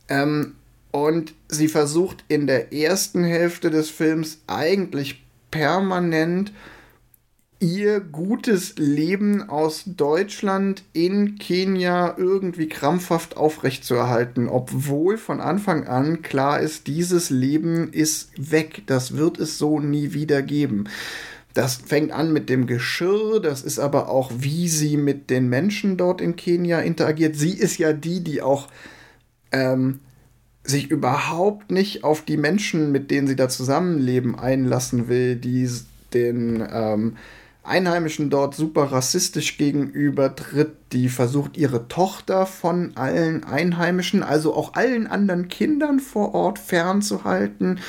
[0.09, 0.53] Ähm,
[0.91, 6.51] und sie versucht in der ersten Hälfte des Films eigentlich permanent
[7.63, 16.59] ihr gutes Leben aus Deutschland in Kenia irgendwie krampfhaft aufrechtzuerhalten, obwohl von Anfang an klar
[16.59, 20.89] ist, dieses Leben ist weg, das wird es so nie wieder geben.
[21.53, 25.95] Das fängt an mit dem Geschirr, das ist aber auch, wie sie mit den Menschen
[25.95, 27.37] dort in Kenia interagiert.
[27.37, 28.67] Sie ist ja die, die auch
[29.53, 30.01] ähm,
[30.63, 35.69] sich überhaupt nicht auf die Menschen, mit denen sie da zusammenleben, einlassen will, die
[36.13, 37.15] den ähm,
[37.63, 44.73] Einheimischen dort super rassistisch gegenüber tritt, die versucht ihre Tochter von allen Einheimischen, also auch
[44.73, 47.79] allen anderen Kindern vor Ort fernzuhalten.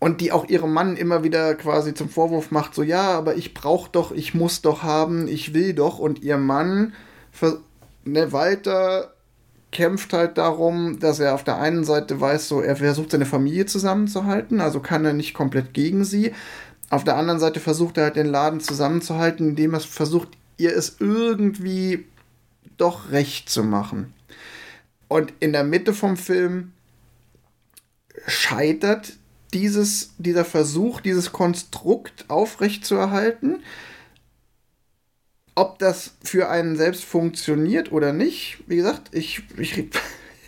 [0.00, 3.54] Und die auch ihrem Mann immer wieder quasi zum Vorwurf macht, so ja, aber ich
[3.54, 6.00] brauch doch, ich muss doch haben, ich will doch.
[6.00, 6.92] Und ihr Mann,
[8.04, 9.14] ne, Walter
[9.70, 13.66] kämpft halt darum, dass er auf der einen Seite weiß, so er versucht seine Familie
[13.66, 16.32] zusammenzuhalten, also kann er nicht komplett gegen sie,
[16.92, 20.28] auf der anderen Seite versucht er halt den Laden zusammenzuhalten, indem er versucht,
[20.58, 22.04] ihr es irgendwie
[22.76, 24.12] doch recht zu machen.
[25.08, 26.72] Und in der Mitte vom Film
[28.26, 29.14] scheitert
[29.54, 33.62] dieses, dieser Versuch, dieses Konstrukt aufrechtzuerhalten.
[35.54, 39.88] Ob das für einen selbst funktioniert oder nicht, wie gesagt, ich, ich,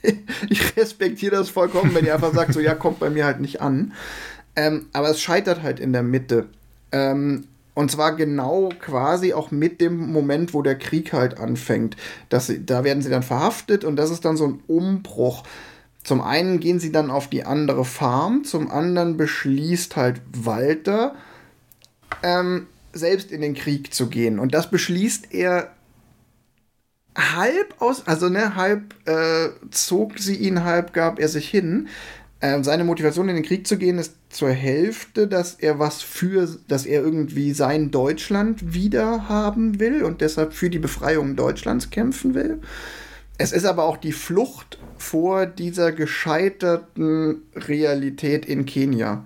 [0.51, 3.63] ich respektiere das vollkommen, wenn ihr einfach sagt, so ja, kommt bei mir halt nicht
[3.63, 3.95] an.
[4.57, 6.49] Ähm, aber es scheitert halt in der Mitte.
[6.93, 11.97] Ähm, und zwar genau quasi auch mit dem Moment, wo der Krieg halt anfängt.
[12.39, 15.43] Sie, da werden sie dann verhaftet und das ist dann so ein Umbruch.
[16.05, 21.15] Zum einen gehen sie dann auf die andere Farm, zum anderen beschließt halt Walter,
[22.23, 24.39] ähm, selbst in den Krieg zu gehen.
[24.39, 25.73] Und das beschließt er
[27.17, 31.89] halb aus, also ne, halb äh, zog sie ihn, halb gab er sich hin.
[32.45, 36.47] Ähm, seine Motivation in den Krieg zu gehen ist zur Hälfte, dass er was für,
[36.69, 42.35] dass er irgendwie sein Deutschland wieder haben will und deshalb für die Befreiung Deutschlands kämpfen
[42.35, 42.61] will.
[43.39, 49.25] Es ist aber auch die Flucht vor dieser gescheiterten Realität in Kenia.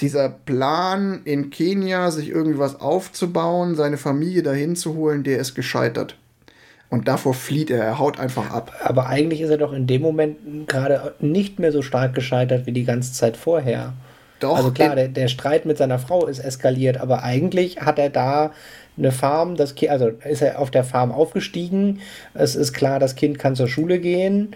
[0.00, 6.18] Dieser Plan in Kenia, sich irgendwas aufzubauen, seine Familie dahin zu holen, der ist gescheitert.
[6.88, 8.72] Und davor flieht er, er haut einfach ab.
[8.84, 12.72] Aber eigentlich ist er doch in dem Moment gerade nicht mehr so stark gescheitert wie
[12.72, 13.92] die ganze Zeit vorher.
[14.40, 14.56] Doch.
[14.56, 18.52] Also klar, der, der Streit mit seiner Frau ist eskaliert, aber eigentlich hat er da
[18.98, 22.00] eine Farm, das kind, also ist er auf der Farm aufgestiegen.
[22.34, 24.54] Es ist klar, das Kind kann zur Schule gehen.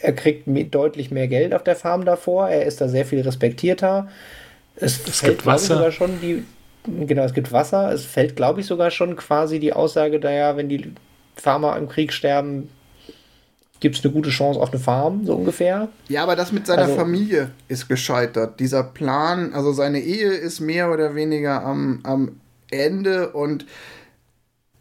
[0.00, 2.48] Er kriegt deutlich mehr Geld auf der Farm davor.
[2.48, 4.08] Er ist da sehr viel respektierter.
[4.76, 5.76] Es, es fällt, gibt Wasser.
[5.76, 6.44] sogar schon die,
[7.06, 7.92] genau, es gibt Wasser.
[7.92, 10.92] Es fällt, glaube ich, sogar schon quasi die Aussage, da ja, wenn die
[11.36, 12.68] Farmer im Krieg sterben,
[13.80, 15.88] gibt es eine gute Chance auf eine Farm, so ungefähr.
[16.08, 18.58] Ja, aber das mit seiner also, Familie ist gescheitert.
[18.58, 23.66] Dieser Plan, also seine Ehe ist mehr oder weniger am, am Ende und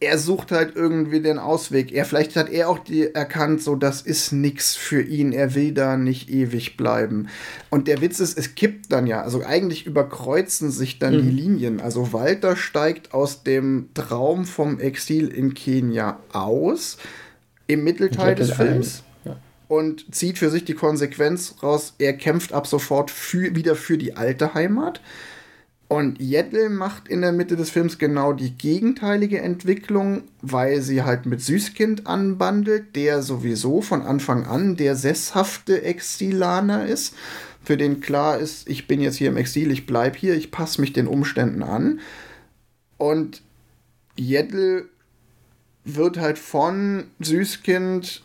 [0.01, 1.93] er sucht halt irgendwie den Ausweg.
[1.93, 5.31] Er vielleicht hat er auch die erkannt, so das ist nichts für ihn.
[5.31, 7.29] Er will da nicht ewig bleiben.
[7.69, 9.21] Und der Witz ist, es kippt dann ja.
[9.21, 11.21] Also eigentlich überkreuzen sich dann mhm.
[11.21, 11.79] die Linien.
[11.79, 16.97] Also Walter steigt aus dem Traum vom Exil in Kenia aus
[17.67, 19.03] im Mittelteil des Films.
[19.67, 24.15] Und zieht für sich die Konsequenz raus, er kämpft ab sofort für, wieder für die
[24.15, 25.01] alte Heimat.
[25.88, 31.28] Und Jettel macht in der Mitte des Films genau die gegenteilige Entwicklung, weil sie halt
[31.28, 37.13] mit Süßkind anbandelt, der sowieso von Anfang an der sesshafte Exilaner ist,
[37.63, 40.82] für den klar ist, ich bin jetzt hier im Exil, ich bleib hier, ich passe
[40.82, 42.00] mich den Umständen an.
[42.98, 43.41] Und
[44.15, 44.89] Jettel
[45.84, 48.24] wird halt von Süßkind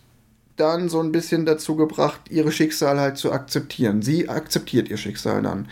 [0.56, 4.02] dann so ein bisschen dazu gebracht, ihre Schicksal halt zu akzeptieren.
[4.02, 5.68] Sie akzeptiert ihr Schicksal dann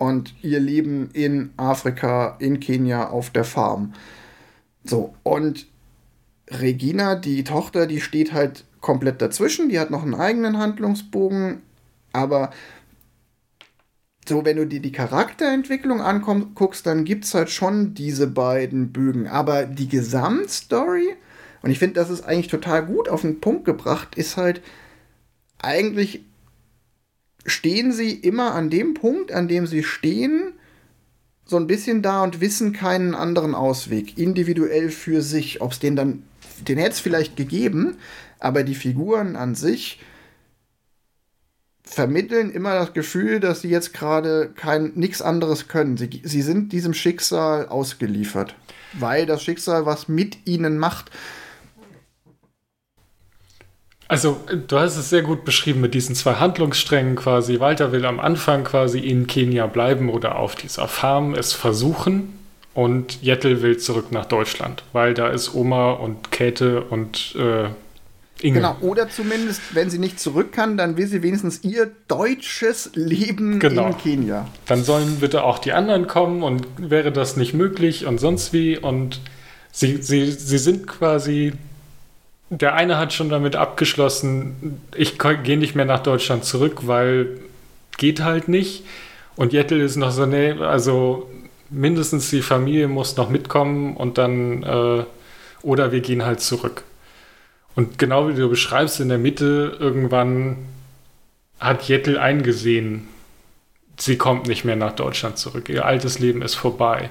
[0.00, 3.92] und ihr Leben in Afrika, in Kenia auf der Farm.
[4.82, 5.66] So, und
[6.48, 11.60] Regina, die Tochter, die steht halt komplett dazwischen, die hat noch einen eigenen Handlungsbogen,
[12.14, 12.48] aber
[14.26, 19.28] so, wenn du dir die Charakterentwicklung anguckst, dann gibt es halt schon diese beiden Bögen.
[19.28, 21.14] Aber die Gesamtstory,
[21.60, 24.62] und ich finde, das ist eigentlich total gut auf den Punkt gebracht, ist halt
[25.58, 26.24] eigentlich
[27.46, 30.52] stehen sie immer an dem Punkt, an dem sie stehen,
[31.44, 35.60] so ein bisschen da und wissen keinen anderen Ausweg, individuell für sich.
[35.60, 36.22] Ob es den dann,
[36.68, 37.96] den hätte es vielleicht gegeben,
[38.38, 40.00] aber die Figuren an sich
[41.82, 44.54] vermitteln immer das Gefühl, dass sie jetzt gerade
[44.94, 45.96] nichts anderes können.
[45.96, 48.54] Sie, sie sind diesem Schicksal ausgeliefert,
[48.92, 51.10] weil das Schicksal was mit ihnen macht.
[54.10, 57.60] Also, du hast es sehr gut beschrieben mit diesen zwei Handlungssträngen quasi.
[57.60, 62.36] Walter will am Anfang quasi in Kenia bleiben oder auf dieser Farm es versuchen.
[62.74, 67.66] Und Jettel will zurück nach Deutschland, weil da ist Oma und Käthe und äh,
[68.44, 68.54] Inge.
[68.54, 73.60] Genau, oder zumindest, wenn sie nicht zurück kann, dann will sie wenigstens ihr deutsches Leben
[73.60, 73.86] genau.
[73.86, 74.48] in Kenia.
[74.66, 78.76] Dann sollen bitte auch die anderen kommen und wäre das nicht möglich und sonst wie.
[78.76, 79.20] Und
[79.70, 81.52] sie, sie, sie sind quasi
[82.50, 87.38] der eine hat schon damit abgeschlossen, ich gehe nicht mehr nach Deutschland zurück, weil
[87.96, 88.84] geht halt nicht.
[89.36, 91.30] Und Jettel ist noch so, nee, also
[91.70, 95.04] mindestens die Familie muss noch mitkommen und dann, äh,
[95.62, 96.82] oder wir gehen halt zurück.
[97.76, 100.56] Und genau wie du beschreibst, in der Mitte irgendwann
[101.60, 103.06] hat Jettel eingesehen,
[103.96, 105.68] sie kommt nicht mehr nach Deutschland zurück.
[105.68, 107.10] Ihr altes Leben ist vorbei.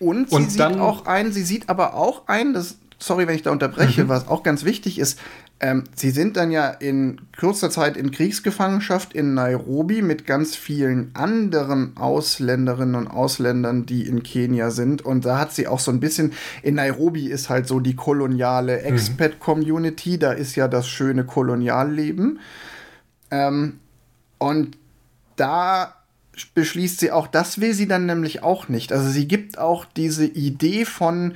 [0.00, 3.34] Und sie und sieht dann, auch ein, sie sieht aber auch ein, das sorry, wenn
[3.34, 4.08] ich da unterbreche, mhm.
[4.08, 5.18] was auch ganz wichtig ist,
[5.58, 11.10] ähm, sie sind dann ja in kurzer Zeit in Kriegsgefangenschaft in Nairobi mit ganz vielen
[11.14, 15.02] anderen Ausländerinnen und Ausländern, die in Kenia sind.
[15.02, 16.32] Und da hat sie auch so ein bisschen,
[16.62, 18.84] in Nairobi ist halt so die koloniale mhm.
[18.84, 22.38] Expat-Community, da ist ja das schöne Kolonialleben.
[23.30, 23.80] Ähm,
[24.38, 24.76] und
[25.36, 25.94] da
[26.54, 28.92] beschließt sie auch, das will sie dann nämlich auch nicht.
[28.92, 31.34] Also sie gibt auch diese Idee von,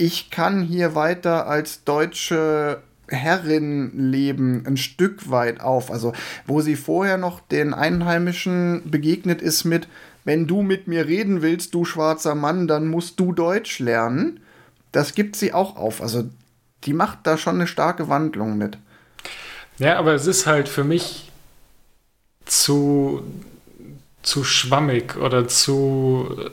[0.00, 5.90] ich kann hier weiter als deutsche Herrin leben, ein Stück weit auf.
[5.90, 6.14] Also,
[6.46, 9.88] wo sie vorher noch den Einheimischen begegnet ist mit,
[10.24, 14.40] wenn du mit mir reden willst, du schwarzer Mann, dann musst du Deutsch lernen.
[14.90, 16.00] Das gibt sie auch auf.
[16.00, 16.30] Also,
[16.84, 18.78] die macht da schon eine starke Wandlung mit.
[19.76, 21.30] Ja, aber es ist halt für mich
[22.46, 23.22] zu,
[24.22, 26.50] zu schwammig oder zu.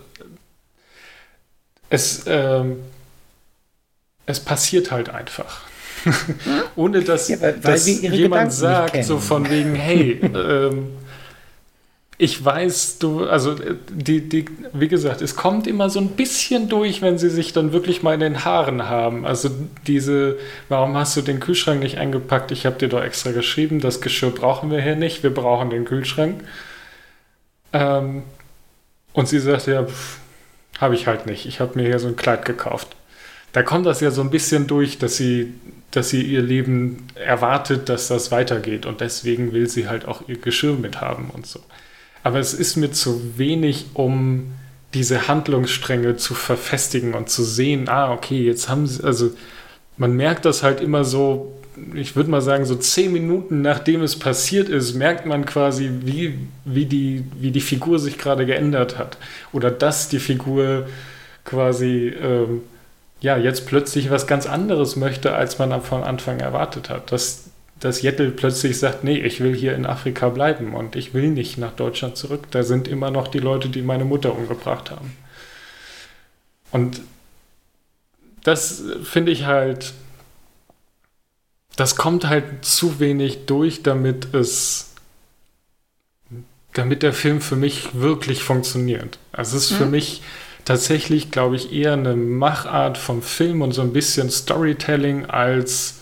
[1.89, 2.25] Es.
[2.27, 2.79] Ähm
[4.27, 5.61] es passiert halt einfach.
[6.75, 10.89] Ohne dass, ja, dass jemand sagt, so von wegen, hey, ähm,
[12.19, 13.55] ich weiß, du, also
[13.89, 17.73] die, die, wie gesagt, es kommt immer so ein bisschen durch, wenn sie sich dann
[17.73, 19.25] wirklich mal in den Haaren haben.
[19.25, 19.49] Also
[19.85, 20.37] diese,
[20.67, 22.51] warum hast du den Kühlschrank nicht eingepackt?
[22.51, 25.85] Ich habe dir doch extra geschrieben, das Geschirr brauchen wir hier nicht, wir brauchen den
[25.85, 26.43] Kühlschrank.
[27.71, 28.23] Ähm,
[29.13, 29.85] und sie sagt, ja,
[30.79, 31.45] habe ich halt nicht.
[31.45, 32.95] Ich habe mir hier so ein Kleid gekauft.
[33.53, 35.53] Da kommt das ja so ein bisschen durch, dass sie,
[35.91, 38.85] dass sie ihr Leben erwartet, dass das weitergeht.
[38.85, 41.61] Und deswegen will sie halt auch ihr Geschirr mithaben und so
[42.27, 44.51] aber es ist mir zu wenig, um
[44.93, 49.31] diese Handlungsstränge zu verfestigen und zu sehen, ah, okay, jetzt haben sie, also
[49.95, 51.53] man merkt das halt immer so,
[51.93, 56.37] ich würde mal sagen, so zehn Minuten nachdem es passiert ist, merkt man quasi, wie,
[56.65, 59.17] wie, die, wie die Figur sich gerade geändert hat.
[59.53, 60.87] Oder dass die Figur
[61.45, 62.61] quasi ähm,
[63.19, 67.11] ja jetzt plötzlich was ganz anderes möchte, als man von Anfang erwartet hat.
[67.11, 67.45] Das,
[67.79, 71.57] dass Jettel plötzlich sagt, nee, ich will hier in Afrika bleiben und ich will nicht
[71.57, 72.45] nach Deutschland zurück.
[72.51, 75.15] Da sind immer noch die Leute, die meine Mutter umgebracht haben.
[76.71, 77.01] Und
[78.43, 79.93] das finde ich halt,
[81.75, 84.93] das kommt halt zu wenig durch, damit es,
[86.73, 89.19] damit der Film für mich wirklich funktioniert.
[89.31, 89.75] Also es ist mhm.
[89.75, 90.21] für mich
[90.67, 95.99] tatsächlich, glaube ich, eher eine Machart vom Film und so ein bisschen Storytelling als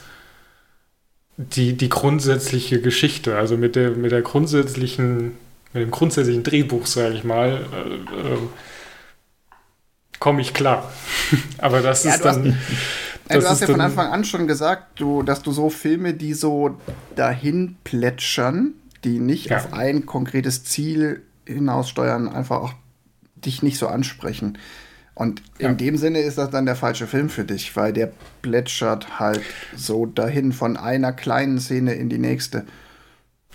[1.38, 5.38] die, die grundsätzliche Geschichte, also mit der, mit der grundsätzlichen,
[5.73, 8.38] mit dem grundsätzlichen Drehbuch, sage ich mal, äh, äh,
[10.19, 10.91] komme ich klar.
[11.60, 12.58] Aber das ja, ist dann.
[13.30, 16.15] Hast, das du hast ja von Anfang an schon gesagt, du, dass du so Filme,
[16.15, 16.80] die so
[17.15, 18.73] dahin plätschern,
[19.04, 19.58] die nicht ja.
[19.58, 22.73] auf ein konkretes Ziel hinaussteuern, einfach auch
[23.45, 24.58] dich nicht so ansprechen.
[25.13, 25.69] Und ja.
[25.69, 29.41] in dem Sinne ist das dann der falsche Film für dich, weil der plätschert halt
[29.75, 32.65] so dahin von einer kleinen Szene in die nächste.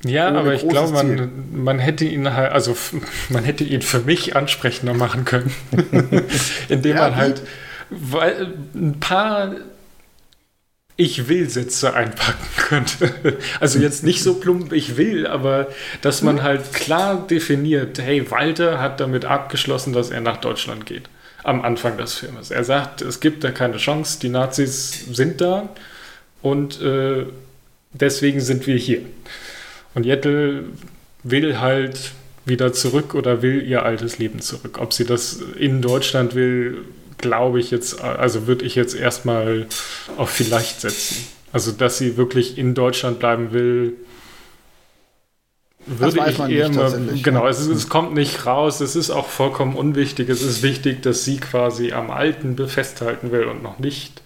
[0.03, 2.75] Ja, aber ich glaube, man, man hätte ihn halt, also
[3.29, 5.53] man hätte ihn für mich ansprechender machen können,
[6.71, 7.43] indem ja, man halt
[7.91, 9.55] weil, ein paar
[11.01, 13.39] ich will Sätze einpacken könnte.
[13.61, 15.69] Also jetzt nicht so plump, ich will, aber
[16.03, 16.43] dass man mhm.
[16.43, 21.09] halt klar definiert, hey, Walter hat damit abgeschlossen, dass er nach Deutschland geht
[21.43, 22.51] am Anfang des Filmes.
[22.51, 25.71] Er sagt, es gibt da keine Chance, die Nazis sind da
[26.43, 27.25] und äh,
[27.93, 29.01] deswegen sind wir hier.
[29.95, 30.67] Und Jettel
[31.23, 32.13] will halt
[32.45, 34.79] wieder zurück oder will ihr altes Leben zurück.
[34.79, 36.85] Ob sie das in Deutschland will,
[37.21, 39.67] glaube ich jetzt, also würde ich jetzt erstmal
[40.17, 41.27] auf vielleicht setzen.
[41.53, 43.97] Also, dass sie wirklich in Deutschland bleiben will,
[45.87, 49.75] würde ich eher mal, genau, es, ist, es, kommt nicht raus, es ist auch vollkommen
[49.75, 50.29] unwichtig.
[50.29, 54.23] Es ist wichtig, dass sie quasi am Alten festhalten will und noch nicht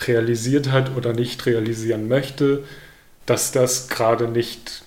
[0.00, 2.64] realisiert hat oder nicht realisieren möchte,
[3.24, 4.84] dass das gerade nicht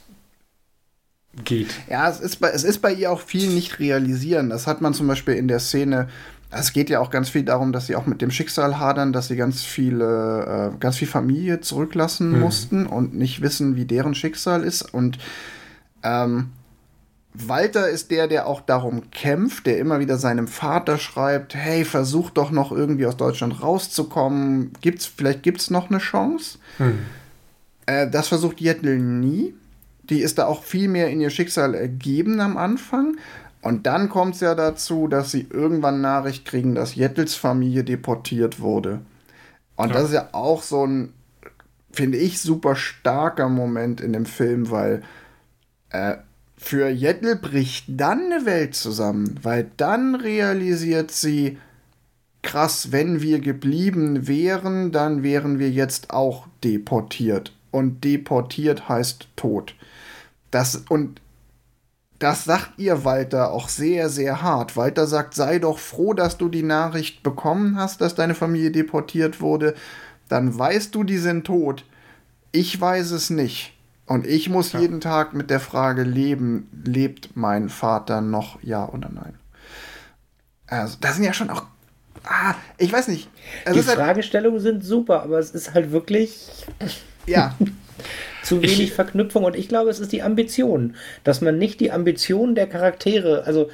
[1.44, 1.70] geht.
[1.90, 4.50] Ja, es ist, bei, es ist bei ihr auch viel nicht realisieren.
[4.50, 6.10] Das hat man zum Beispiel in der Szene.
[6.52, 9.28] Es geht ja auch ganz viel darum, dass sie auch mit dem Schicksal hadern, dass
[9.28, 12.40] sie ganz viele, äh, ganz viel Familie zurücklassen hm.
[12.40, 14.82] mussten und nicht wissen, wie deren Schicksal ist.
[14.82, 15.20] Und
[16.02, 16.50] ähm,
[17.34, 22.32] Walter ist der, der auch darum kämpft, der immer wieder seinem Vater schreibt, hey, versuch
[22.32, 24.74] doch noch irgendwie aus Deutschland rauszukommen.
[24.82, 26.58] Gibt's, vielleicht gibt es noch eine Chance.
[26.78, 27.00] Hm.
[27.86, 29.54] Äh, das versucht Jettel nie.
[30.10, 33.18] Die ist da auch viel mehr in ihr Schicksal ergeben am Anfang.
[33.62, 38.60] Und dann kommt es ja dazu, dass sie irgendwann Nachricht kriegen, dass Jettels Familie deportiert
[38.60, 39.02] wurde.
[39.76, 39.94] Und ja.
[39.94, 41.14] das ist ja auch so ein,
[41.92, 45.04] finde ich, super starker Moment in dem Film, weil
[45.90, 46.16] äh,
[46.58, 51.58] für Jettel bricht dann eine Welt zusammen, weil dann realisiert sie,
[52.42, 57.54] krass, wenn wir geblieben wären, dann wären wir jetzt auch deportiert.
[57.72, 59.76] Und deportiert heißt tot.
[60.52, 61.22] Das, und
[62.20, 64.76] das sagt ihr Walter auch sehr, sehr hart.
[64.76, 69.40] Walter sagt, sei doch froh, dass du die Nachricht bekommen hast, dass deine Familie deportiert
[69.40, 69.74] wurde.
[70.28, 71.86] Dann weißt du, die sind tot.
[72.52, 73.74] Ich weiß es nicht.
[74.06, 74.82] Und ich muss ja.
[74.82, 79.36] jeden Tag mit der Frage leben, lebt mein Vater noch, ja oder nein?
[80.68, 81.64] Also, das sind ja schon auch.
[82.24, 83.30] Ah, ich weiß nicht.
[83.66, 86.50] Also Die halt Fragestellungen sind super, aber es ist halt wirklich.
[87.26, 87.56] Ja.
[88.44, 91.92] zu wenig ich, Verknüpfung und ich glaube, es ist die Ambition, dass man nicht die
[91.92, 93.70] Ambition der Charaktere, also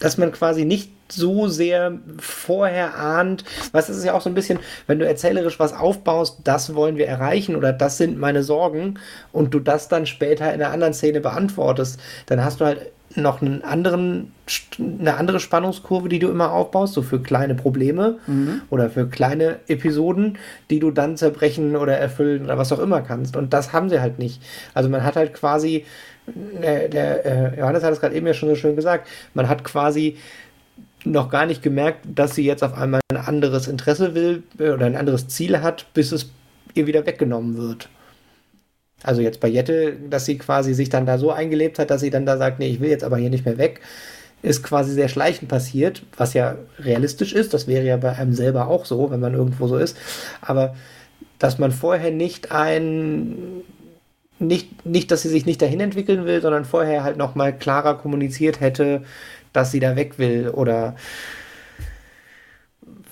[0.00, 3.44] dass man quasi nicht so sehr vorher ahnt.
[3.72, 7.06] Was ist ja auch so ein bisschen, wenn du erzählerisch was aufbaust, das wollen wir
[7.06, 8.98] erreichen oder das sind meine Sorgen
[9.32, 13.42] und du das dann später in einer anderen Szene beantwortest, dann hast du halt noch
[13.42, 14.32] einen anderen,
[14.78, 18.62] eine andere Spannungskurve, die du immer aufbaust, so für kleine Probleme mhm.
[18.70, 20.38] oder für kleine Episoden,
[20.70, 23.36] die du dann zerbrechen oder erfüllen oder was auch immer kannst.
[23.36, 24.42] Und das haben sie halt nicht.
[24.74, 25.84] Also man hat halt quasi
[26.26, 29.64] der, der äh, Johannes hat es gerade eben ja schon so schön gesagt, man hat
[29.64, 30.16] quasi
[31.04, 34.86] noch gar nicht gemerkt, dass sie jetzt auf einmal ein anderes Interesse will äh, oder
[34.86, 36.30] ein anderes Ziel hat, bis es
[36.74, 37.88] ihr wieder weggenommen wird.
[39.04, 42.10] Also jetzt bei Jette, dass sie quasi sich dann da so eingelebt hat, dass sie
[42.10, 43.80] dann da sagt, nee, ich will jetzt aber hier nicht mehr weg,
[44.42, 47.54] ist quasi sehr schleichend passiert, was ja realistisch ist.
[47.54, 49.96] Das wäre ja bei einem selber auch so, wenn man irgendwo so ist.
[50.40, 50.74] Aber
[51.38, 53.62] dass man vorher nicht ein
[54.38, 58.60] nicht, nicht, dass sie sich nicht dahin entwickeln will, sondern vorher halt nochmal klarer kommuniziert
[58.60, 59.02] hätte,
[59.52, 60.96] dass sie da weg will oder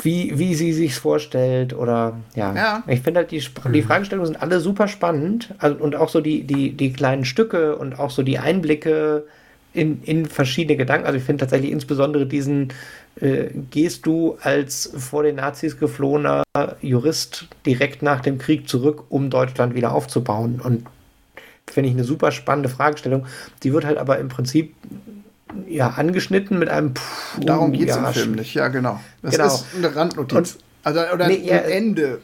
[0.00, 2.54] wie, wie sie sich vorstellt oder ja.
[2.54, 2.82] ja.
[2.86, 3.86] Ich finde halt, die, die mhm.
[3.86, 7.98] Fragestellungen sind alle super spannend also, und auch so die, die, die kleinen Stücke und
[7.98, 9.24] auch so die Einblicke
[9.72, 11.06] in, in verschiedene Gedanken.
[11.06, 12.72] Also ich finde tatsächlich insbesondere diesen
[13.20, 16.42] äh, gehst du als vor den Nazis geflohener
[16.80, 20.86] Jurist direkt nach dem Krieg zurück, um Deutschland wieder aufzubauen und
[21.70, 23.26] finde ich eine super spannende Fragestellung.
[23.62, 24.74] Die wird halt aber im Prinzip
[25.68, 29.00] ja, angeschnitten mit einem Puh, Darum geht es ja, im Film nicht, ja, genau.
[29.22, 29.46] Das genau.
[29.46, 30.36] ist eine Randnotiz.
[30.36, 32.20] Und, also, oder nee, ja, ein Ende.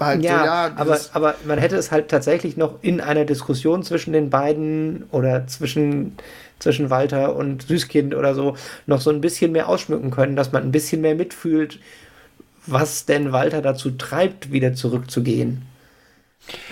[0.00, 3.82] Halt ja, so, ja aber, aber man hätte es halt tatsächlich noch in einer Diskussion
[3.82, 6.16] zwischen den beiden oder zwischen,
[6.60, 8.56] zwischen Walter und Süßkind oder so
[8.86, 11.80] noch so ein bisschen mehr ausschmücken können, dass man ein bisschen mehr mitfühlt,
[12.66, 15.62] was denn Walter dazu treibt, wieder zurückzugehen.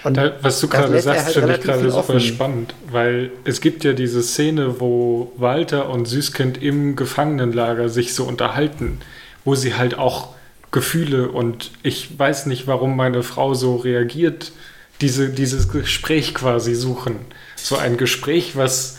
[0.05, 2.21] Und da, was du gerade sagst, halt finde ich gerade super offen.
[2.21, 8.25] spannend, weil es gibt ja diese Szene, wo Walter und Süßkind im Gefangenenlager sich so
[8.25, 9.01] unterhalten,
[9.45, 10.35] wo sie halt auch
[10.71, 14.53] Gefühle und ich weiß nicht, warum meine Frau so reagiert,
[15.01, 17.17] diese, dieses Gespräch quasi suchen.
[17.55, 18.99] So ein Gespräch, was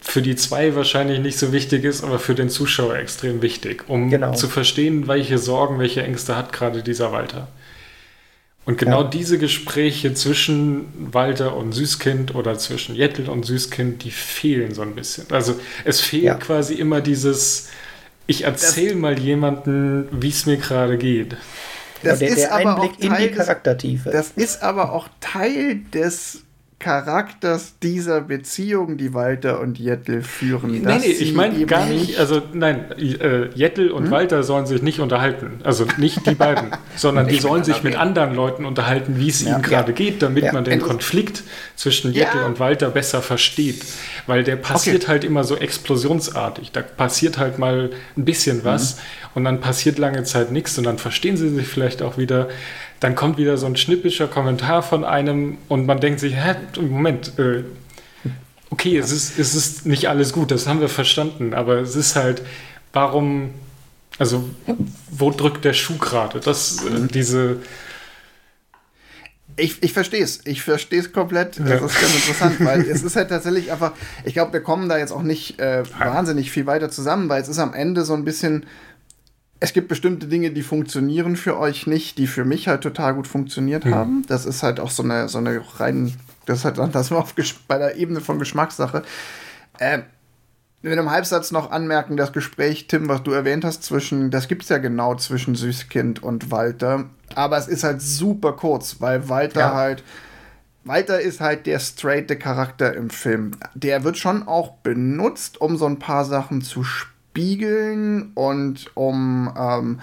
[0.00, 4.10] für die zwei wahrscheinlich nicht so wichtig ist, aber für den Zuschauer extrem wichtig, um
[4.10, 4.32] genau.
[4.32, 7.48] zu verstehen, welche Sorgen, welche Ängste hat gerade dieser Walter.
[8.68, 9.08] Und genau ja.
[9.08, 14.94] diese Gespräche zwischen Walter und Süßkind oder zwischen Jettel und Süßkind, die fehlen so ein
[14.94, 15.24] bisschen.
[15.30, 16.34] Also es fehlt ja.
[16.34, 17.70] quasi immer dieses,
[18.26, 21.38] ich erzähle mal jemanden, wie es mir gerade geht.
[22.02, 24.10] Das der, ist der aber Einblick auch Teil in die Charaktertiefe.
[24.10, 26.42] Des, das ist aber auch Teil des
[26.80, 30.82] Charakters dieser Beziehung, die Walter und Jettel führen.
[30.82, 34.10] Nee, nee, ich meine gar nicht, also nein, äh, Jettel und hm?
[34.12, 35.60] Walter sollen sich nicht unterhalten.
[35.64, 39.54] Also nicht die beiden, sondern die sollen sich mit anderen Leuten unterhalten, wie es ja,
[39.54, 39.96] ihnen gerade ja.
[39.96, 40.52] geht, damit ja.
[40.52, 41.42] man den Konflikt
[41.74, 43.84] zwischen Jettel und Walter besser versteht.
[44.28, 45.08] Weil der passiert okay.
[45.08, 46.70] halt immer so explosionsartig.
[46.70, 49.00] Da passiert halt mal ein bisschen was mhm.
[49.34, 52.48] und dann passiert lange Zeit nichts und dann verstehen sie sich vielleicht auch wieder
[53.00, 57.38] dann kommt wieder so ein schnippischer Kommentar von einem und man denkt sich, hä, Moment,
[57.38, 57.62] äh,
[58.70, 62.16] okay, es ist, es ist nicht alles gut, das haben wir verstanden, aber es ist
[62.16, 62.42] halt,
[62.92, 63.50] warum,
[64.18, 64.48] also
[65.10, 66.40] wo drückt der Schuh gerade?
[66.40, 67.08] Das, äh, mhm.
[67.08, 67.56] diese.
[69.56, 70.40] Ich, ich verstehe es.
[70.44, 71.58] Ich verstehe es komplett.
[71.58, 71.84] Das ja.
[71.84, 73.92] ist ganz interessant, weil es ist halt tatsächlich einfach,
[74.24, 77.48] ich glaube, wir kommen da jetzt auch nicht äh, wahnsinnig viel weiter zusammen, weil es
[77.48, 78.66] ist am Ende so ein bisschen
[79.60, 83.26] es gibt bestimmte Dinge, die funktionieren für euch nicht, die für mich halt total gut
[83.26, 83.94] funktioniert mhm.
[83.94, 84.24] haben.
[84.28, 86.14] Das ist halt auch so eine, so eine rein,
[86.46, 87.34] das ist halt dann das auf,
[87.66, 89.02] bei der Ebene von Geschmackssache.
[89.78, 90.00] Äh,
[90.80, 94.62] mit einem Halbsatz noch anmerken, das Gespräch, Tim, was du erwähnt hast, zwischen, das gibt
[94.62, 97.06] es ja genau zwischen Süßkind und Walter.
[97.34, 99.74] Aber es ist halt super kurz, weil Walter ja.
[99.74, 100.04] halt.
[100.84, 103.50] Walter ist halt der straighte Charakter im Film.
[103.74, 109.52] Der wird schon auch benutzt, um so ein paar Sachen zu spielen spiegeln und um
[109.56, 110.00] ähm,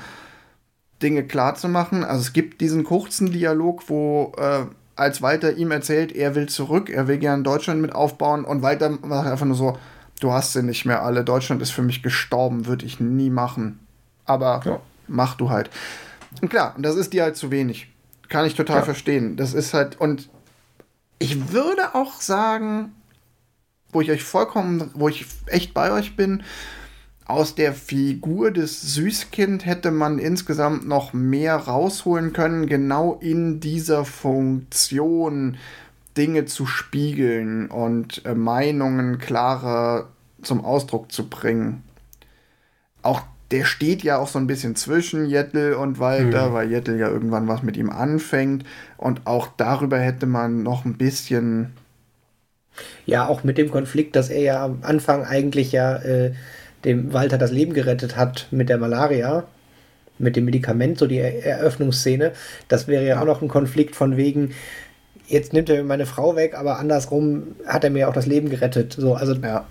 [1.04, 2.04] Dinge klarzumachen.
[2.06, 4.66] Also es gibt diesen kurzen Dialog, wo äh,
[4.96, 8.90] als Walter ihm erzählt, er will zurück, er will gerne Deutschland mit aufbauen und Walter
[8.90, 9.78] macht einfach nur so,
[10.22, 13.80] du hast sie nicht mehr alle, Deutschland ist für mich gestorben, würde ich nie machen.
[14.24, 14.80] Aber ja.
[15.08, 15.70] mach du halt.
[16.42, 17.90] Und klar, das ist dir halt zu wenig.
[18.30, 18.84] Kann ich total ja.
[18.84, 19.36] verstehen.
[19.36, 20.30] Das ist halt, und
[21.20, 22.94] ich würde auch sagen,
[23.92, 26.44] wo ich euch vollkommen, wo ich echt bei euch bin,
[27.26, 34.06] aus der Figur des Süßkind hätte man insgesamt noch mehr rausholen können, genau in dieser
[34.06, 35.58] Funktion
[36.18, 40.10] Dinge zu spiegeln und äh, Meinungen klarer
[40.42, 41.84] zum Ausdruck zu bringen.
[43.02, 43.22] Auch
[43.52, 46.54] der steht ja auch so ein bisschen zwischen Jettel und Walter, mhm.
[46.54, 48.66] weil Jettel ja irgendwann was mit ihm anfängt.
[48.98, 51.74] Und auch darüber hätte man noch ein bisschen.
[53.06, 56.34] Ja, auch mit dem Konflikt, dass er ja am Anfang eigentlich ja äh,
[56.86, 59.46] dem Walter das Leben gerettet hat mit der Malaria,
[60.18, 62.32] mit dem Medikament, so die Eröffnungsszene.
[62.68, 64.54] Das wäre ja auch noch ein Konflikt von wegen,
[65.28, 68.50] jetzt nimmt er mir meine Frau weg, aber andersrum hat er mir auch das Leben
[68.50, 68.94] gerettet.
[68.94, 69.66] So, also ja.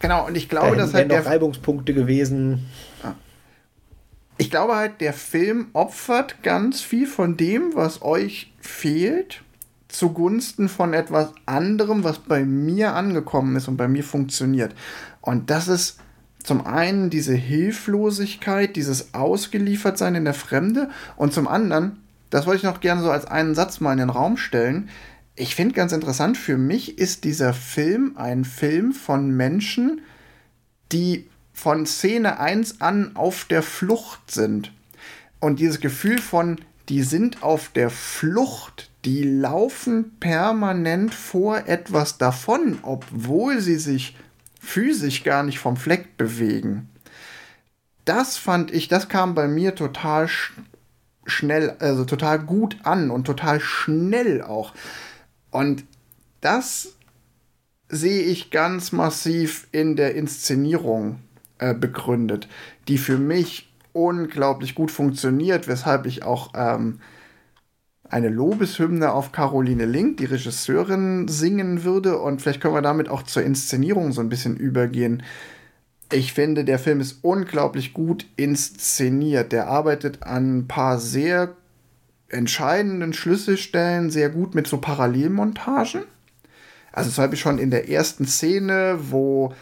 [0.00, 2.66] Genau, und ich glaube, dass halt noch Reibungspunkte gewesen.
[4.36, 9.42] Ich glaube halt, der Film opfert ganz viel von dem, was euch fehlt,
[9.88, 14.74] zugunsten von etwas anderem, was bei mir angekommen ist und bei mir funktioniert.
[15.20, 15.98] Und das ist
[16.44, 21.98] zum einen diese Hilflosigkeit, dieses Ausgeliefertsein in der Fremde und zum anderen,
[22.30, 24.88] das wollte ich noch gerne so als einen Satz mal in den Raum stellen.
[25.36, 30.02] Ich finde ganz interessant, für mich ist dieser Film ein Film von Menschen,
[30.92, 34.72] die von Szene 1 an auf der Flucht sind.
[35.40, 42.78] Und dieses Gefühl von, die sind auf der Flucht, die laufen permanent vor etwas davon,
[42.82, 44.16] obwohl sie sich
[44.64, 46.88] physisch gar nicht vom Fleck bewegen.
[48.04, 50.52] Das fand ich, das kam bei mir total sch
[51.26, 54.74] schnell, also total gut an und total schnell auch.
[55.50, 55.84] Und
[56.42, 56.94] das
[57.88, 61.20] sehe ich ganz massiv in der Inszenierung
[61.58, 62.48] äh, begründet,
[62.88, 67.00] die für mich unglaublich gut funktioniert, weshalb ich auch ähm,
[68.14, 72.20] eine Lobeshymne auf Caroline Link, die Regisseurin, singen würde.
[72.20, 75.24] Und vielleicht können wir damit auch zur Inszenierung so ein bisschen übergehen.
[76.12, 79.50] Ich finde, der Film ist unglaublich gut inszeniert.
[79.50, 81.56] Der arbeitet an ein paar sehr
[82.28, 86.04] entscheidenden Schlüsselstellen sehr gut mit so Parallelmontagen.
[86.92, 89.52] Also zum Beispiel schon in der ersten Szene, wo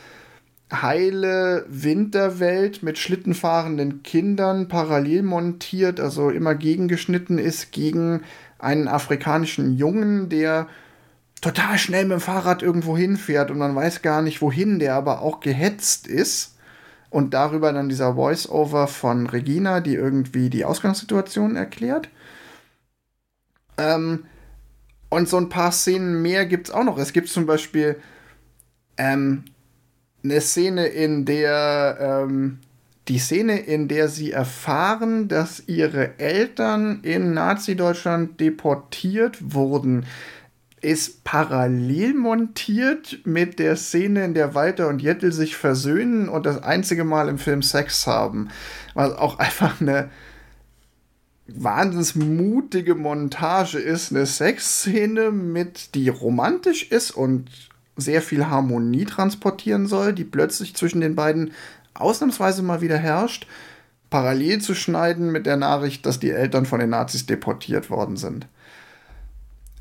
[0.73, 8.23] heile Winterwelt mit schlittenfahrenden Kindern parallel montiert, also immer gegengeschnitten ist gegen
[8.59, 10.69] einen afrikanischen Jungen, der
[11.41, 15.21] total schnell mit dem Fahrrad irgendwo hinfährt und man weiß gar nicht wohin, der aber
[15.21, 16.57] auch gehetzt ist.
[17.11, 22.09] Und darüber dann dieser Voice-Over von Regina, die irgendwie die Ausgangssituation erklärt.
[23.77, 24.25] Ähm,
[25.11, 26.97] und so ein paar Szenen mehr gibt es auch noch.
[26.97, 28.01] Es gibt zum Beispiel
[28.97, 29.45] ähm,
[30.25, 32.59] eine Szene, in der ähm,
[33.09, 40.07] die Szene, in der sie erfahren, dass ihre Eltern in Nazi-Deutschland deportiert wurden,
[40.81, 46.63] ist parallel montiert mit der Szene, in der Walter und Jettel sich versöhnen und das
[46.63, 48.49] einzige Mal im Film Sex haben.
[48.95, 50.11] Was auch einfach eine
[51.47, 54.13] wahnsinnig mutige Montage ist.
[54.13, 57.51] Eine Sexszene mit, die romantisch ist und
[57.97, 61.53] sehr viel Harmonie transportieren soll, die plötzlich zwischen den beiden
[61.95, 63.47] ausnahmsweise mal wieder herrscht,
[64.11, 68.47] parallel zu schneiden mit der Nachricht, dass die Eltern von den Nazis deportiert worden sind.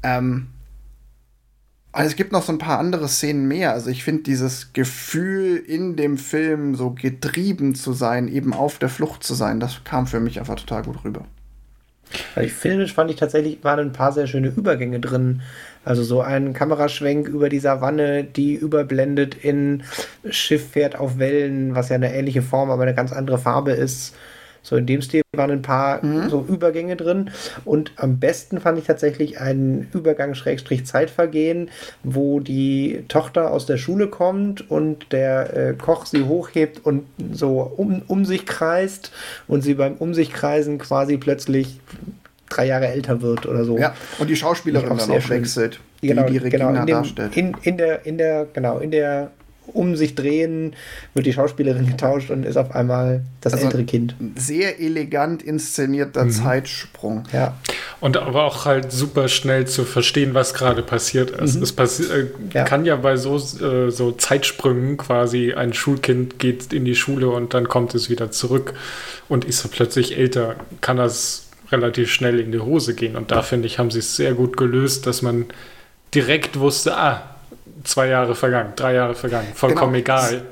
[0.03, 0.47] Ähm,
[1.91, 3.73] also es gibt noch so ein paar andere Szenen mehr.
[3.73, 8.89] Also ich finde dieses Gefühl in dem Film so getrieben zu sein, eben auf der
[8.89, 11.25] Flucht zu sein, das kam für mich einfach total gut rüber.
[12.35, 15.41] Also ich, filmisch fand ich tatsächlich, waren ein paar sehr schöne Übergänge drin.
[15.83, 19.83] Also so ein Kameraschwenk über die Savanne, die überblendet in
[20.29, 24.15] Schiff fährt auf Wellen, was ja eine ähnliche Form, aber eine ganz andere Farbe ist.
[24.63, 26.29] So in dem Stil waren ein paar mhm.
[26.29, 27.31] so Übergänge drin.
[27.65, 31.69] Und am besten fand ich tatsächlich einen Übergang Schrägstrich Zeitvergehen,
[32.03, 37.61] wo die Tochter aus der Schule kommt und der äh, Koch sie hochhebt und so
[37.61, 39.11] um, um sich kreist
[39.47, 41.79] und sie beim Um sich kreisen quasi plötzlich
[42.49, 43.77] drei Jahre älter wird oder so.
[43.77, 47.37] Ja, und die Schauspielerin dann auch wechselt, die genau, die Regina genau, in dem, darstellt.
[47.37, 49.31] In, in, der, in der, genau, in der
[49.73, 50.75] um sich drehen,
[51.13, 54.15] wird die Schauspielerin getauscht und ist auf einmal das also ältere Kind.
[54.35, 56.31] Sehr elegant inszenierter mhm.
[56.31, 57.23] Zeitsprung.
[57.31, 57.57] Ja.
[57.99, 61.55] Und aber auch halt super schnell zu verstehen, was gerade passiert ist.
[61.55, 61.63] Mhm.
[61.63, 62.63] Es passi äh, ja.
[62.63, 67.53] kann ja bei so, äh, so Zeitsprüngen quasi ein Schulkind geht in die Schule und
[67.53, 68.73] dann kommt es wieder zurück
[69.29, 70.55] und ist plötzlich älter.
[70.81, 73.15] Kann das relativ schnell in die Hose gehen.
[73.15, 75.45] Und da finde ich, haben sie es sehr gut gelöst, dass man
[76.13, 77.30] direkt wusste, ah,
[77.83, 80.03] zwei Jahre vergangen, drei Jahre vergangen, vollkommen genau.
[80.03, 80.45] egal.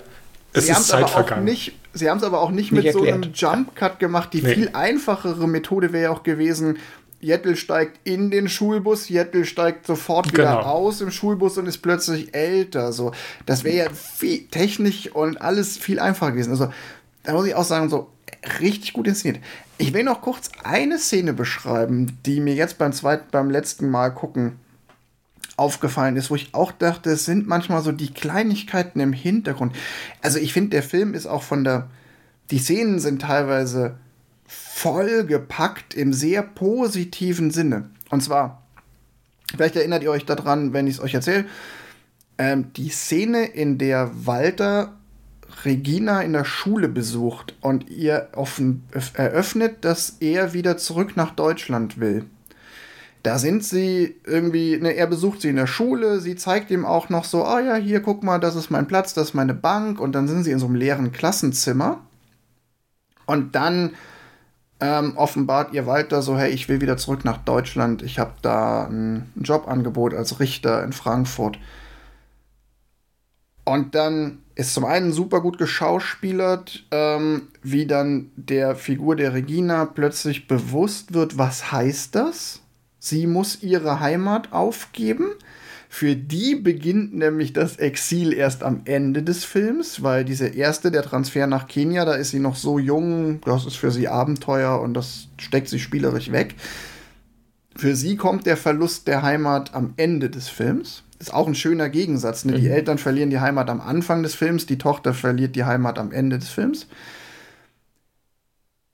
[0.53, 1.43] Es sie ist Zeit vergangen.
[1.43, 3.07] Nicht, sie haben es aber auch nicht, nicht mit erklärt.
[3.07, 4.33] so einem Jump-Cut gemacht.
[4.33, 4.55] Die nee.
[4.55, 6.79] viel einfachere Methode wäre auch gewesen,
[7.21, 10.61] Jettel steigt in den Schulbus, Jettel steigt sofort wieder genau.
[10.61, 12.93] aus im Schulbus und ist plötzlich älter.
[12.93, 13.11] So,
[13.45, 16.51] das wäre ja viel technisch und alles viel einfacher gewesen.
[16.51, 16.71] Also,
[17.23, 18.09] da muss ich auch sagen, so
[18.61, 19.43] richtig gut inszeniert.
[19.77, 24.09] Ich will noch kurz eine Szene beschreiben, die mir jetzt beim zweiten, beim letzten Mal
[24.09, 24.57] gucken
[25.59, 29.75] aufgefallen ist, wo ich auch dachte, es sind manchmal so die Kleinigkeiten im Hintergrund.
[30.21, 31.89] Also ich finde, der Film ist auch von der,
[32.49, 33.97] die Szenen sind teilweise
[34.47, 37.89] vollgepackt im sehr positiven Sinne.
[38.09, 38.63] Und zwar,
[39.55, 41.45] vielleicht erinnert ihr euch daran, wenn ich es euch erzähle,
[42.37, 44.93] ähm, die Szene, in der Walter
[45.65, 48.83] Regina in der Schule besucht und ihr offen,
[49.13, 52.25] eröffnet, dass er wieder zurück nach Deutschland will.
[53.23, 57.09] Da sind sie irgendwie, ne, er besucht sie in der Schule, sie zeigt ihm auch
[57.09, 59.99] noch so, ah ja, hier, guck mal, das ist mein Platz, das ist meine Bank
[59.99, 62.01] und dann sind sie in so einem leeren Klassenzimmer.
[63.25, 63.91] Und dann
[64.79, 68.01] ähm, offenbart ihr Walter so, hey, ich will wieder zurück nach Deutschland.
[68.01, 71.59] Ich habe da ein Jobangebot als Richter in Frankfurt.
[73.65, 79.85] Und dann ist zum einen super gut geschauspielert, ähm, wie dann der Figur der Regina
[79.85, 82.61] plötzlich bewusst wird, was heißt das?
[82.99, 85.31] Sie muss ihre Heimat aufgeben.
[85.91, 91.01] Für die beginnt nämlich das Exil erst am Ende des Films, weil diese erste, der
[91.01, 94.93] Transfer nach Kenia, da ist sie noch so jung, das ist für sie Abenteuer und
[94.93, 96.53] das steckt sie spielerisch weg.
[97.75, 101.03] Für sie kommt der Verlust der Heimat am Ende des Films.
[101.17, 102.45] Ist auch ein schöner Gegensatz.
[102.45, 102.53] Ne?
[102.53, 102.73] Die mhm.
[102.73, 106.37] Eltern verlieren die Heimat am Anfang des Films, die Tochter verliert die Heimat am Ende
[106.37, 106.87] des Films.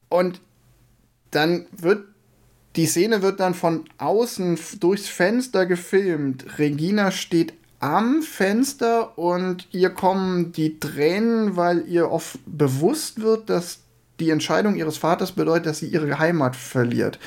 [0.07, 0.39] Und
[1.31, 2.05] dann wird
[2.75, 6.59] die Szene wird dann von außen durchs Fenster gefilmt.
[6.59, 13.79] Regina steht am Fenster und ihr kommen die Tränen, weil ihr oft bewusst wird, dass
[14.19, 17.19] die Entscheidung ihres Vaters bedeutet, dass sie ihre Heimat verliert.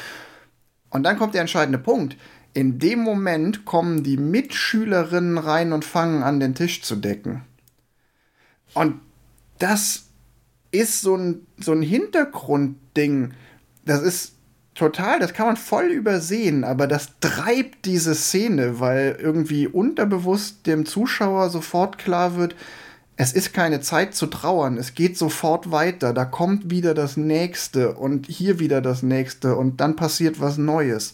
[0.91, 2.17] Und dann kommt der entscheidende Punkt.
[2.55, 7.43] In dem Moment kommen die Mitschülerinnen rein und fangen an, den Tisch zu decken.
[8.75, 9.01] Und
[9.59, 10.07] das
[10.71, 13.33] ist so ein, so ein Hintergrundding.
[13.85, 14.33] Das ist
[14.79, 20.87] Total, das kann man voll übersehen, aber das treibt diese Szene, weil irgendwie unterbewusst dem
[20.87, 22.55] Zuschauer sofort klar wird,
[23.17, 27.95] es ist keine Zeit zu trauern, es geht sofort weiter, da kommt wieder das nächste
[27.95, 31.13] und hier wieder das nächste und dann passiert was Neues.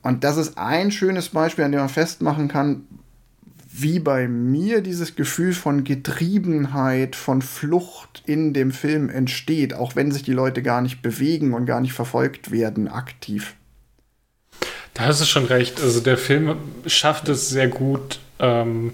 [0.00, 2.86] Und das ist ein schönes Beispiel, an dem man festmachen kann,
[3.76, 10.12] wie bei mir dieses Gefühl von Getriebenheit, von Flucht in dem Film entsteht, auch wenn
[10.12, 13.56] sich die Leute gar nicht bewegen und gar nicht verfolgt werden aktiv.
[14.94, 15.80] Da hast du schon recht.
[15.80, 16.54] Also der Film
[16.86, 18.92] schafft es sehr gut, ähm,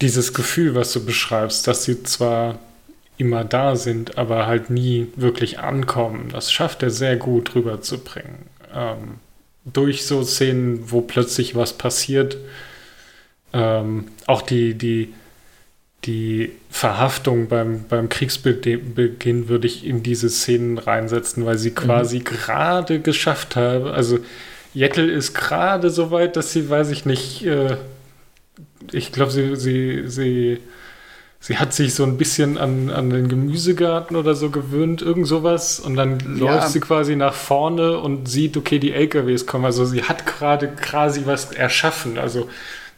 [0.00, 2.58] dieses Gefühl, was du beschreibst, dass sie zwar
[3.18, 6.30] immer da sind, aber halt nie wirklich ankommen.
[6.32, 8.46] Das schafft er sehr gut rüberzubringen.
[8.74, 9.16] Ähm,
[9.66, 12.38] durch so Szenen, wo plötzlich was passiert,
[13.54, 15.14] ähm, auch die, die,
[16.04, 21.76] die Verhaftung beim, beim Kriegsbeginn würde ich in diese Szenen reinsetzen, weil sie mhm.
[21.76, 22.24] quasi mhm.
[22.24, 23.86] gerade geschafft haben.
[23.86, 24.18] Also
[24.74, 27.76] Jettel ist gerade so weit, dass sie, weiß ich nicht, äh,
[28.92, 30.58] ich glaube, sie, sie, sie,
[31.40, 35.80] sie hat sich so ein bisschen an, an den Gemüsegarten oder so gewöhnt, irgend sowas.
[35.80, 36.54] Und dann ja.
[36.54, 39.64] läuft sie quasi nach vorne und sieht, okay, die LKWs kommen.
[39.64, 42.18] Also sie hat gerade quasi was erschaffen.
[42.18, 42.48] Also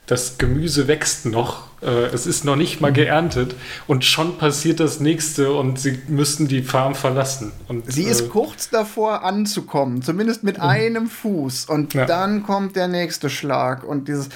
[0.06, 2.94] das Gemüse wächst noch, äh, es ist noch nicht mal mhm.
[2.94, 3.54] geerntet
[3.86, 7.52] und schon passiert das nächste und sie müssten die Farm verlassen.
[7.68, 10.64] Und, sie ist äh, kurz davor anzukommen, zumindest mit mhm.
[10.64, 12.06] einem Fuß und ja.
[12.06, 14.28] dann kommt der nächste Schlag und dieses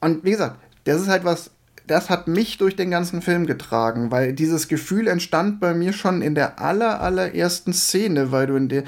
[0.00, 1.50] und wie gesagt, das ist halt was
[1.90, 6.22] das hat mich durch den ganzen Film getragen, weil dieses Gefühl entstand bei mir schon
[6.22, 8.84] in der aller, allerersten Szene, weil du in der,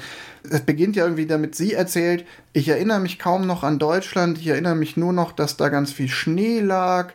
[0.49, 4.47] es beginnt ja irgendwie damit, sie erzählt, ich erinnere mich kaum noch an Deutschland, ich
[4.47, 7.13] erinnere mich nur noch, dass da ganz viel Schnee lag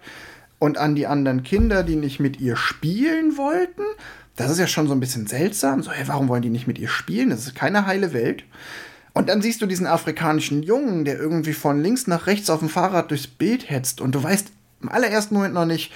[0.58, 3.82] und an die anderen Kinder, die nicht mit ihr spielen wollten.
[4.36, 5.82] Das ist ja schon so ein bisschen seltsam.
[5.82, 7.30] So, hey, warum wollen die nicht mit ihr spielen?
[7.30, 8.44] Das ist keine heile Welt.
[9.14, 12.68] Und dann siehst du diesen afrikanischen Jungen, der irgendwie von links nach rechts auf dem
[12.68, 14.52] Fahrrad durchs Bild hetzt und du weißt
[14.86, 15.92] im allerersten Moment noch nicht,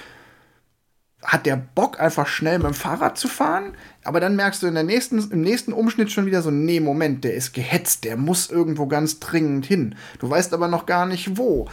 [1.23, 3.73] hat der Bock, einfach schnell mit dem Fahrrad zu fahren.
[4.03, 7.23] Aber dann merkst du in der nächsten, im nächsten Umschnitt schon wieder so, nee, Moment,
[7.23, 9.95] der ist gehetzt, der muss irgendwo ganz dringend hin.
[10.19, 11.69] Du weißt aber noch gar nicht wo.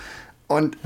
[0.47, 0.77] Und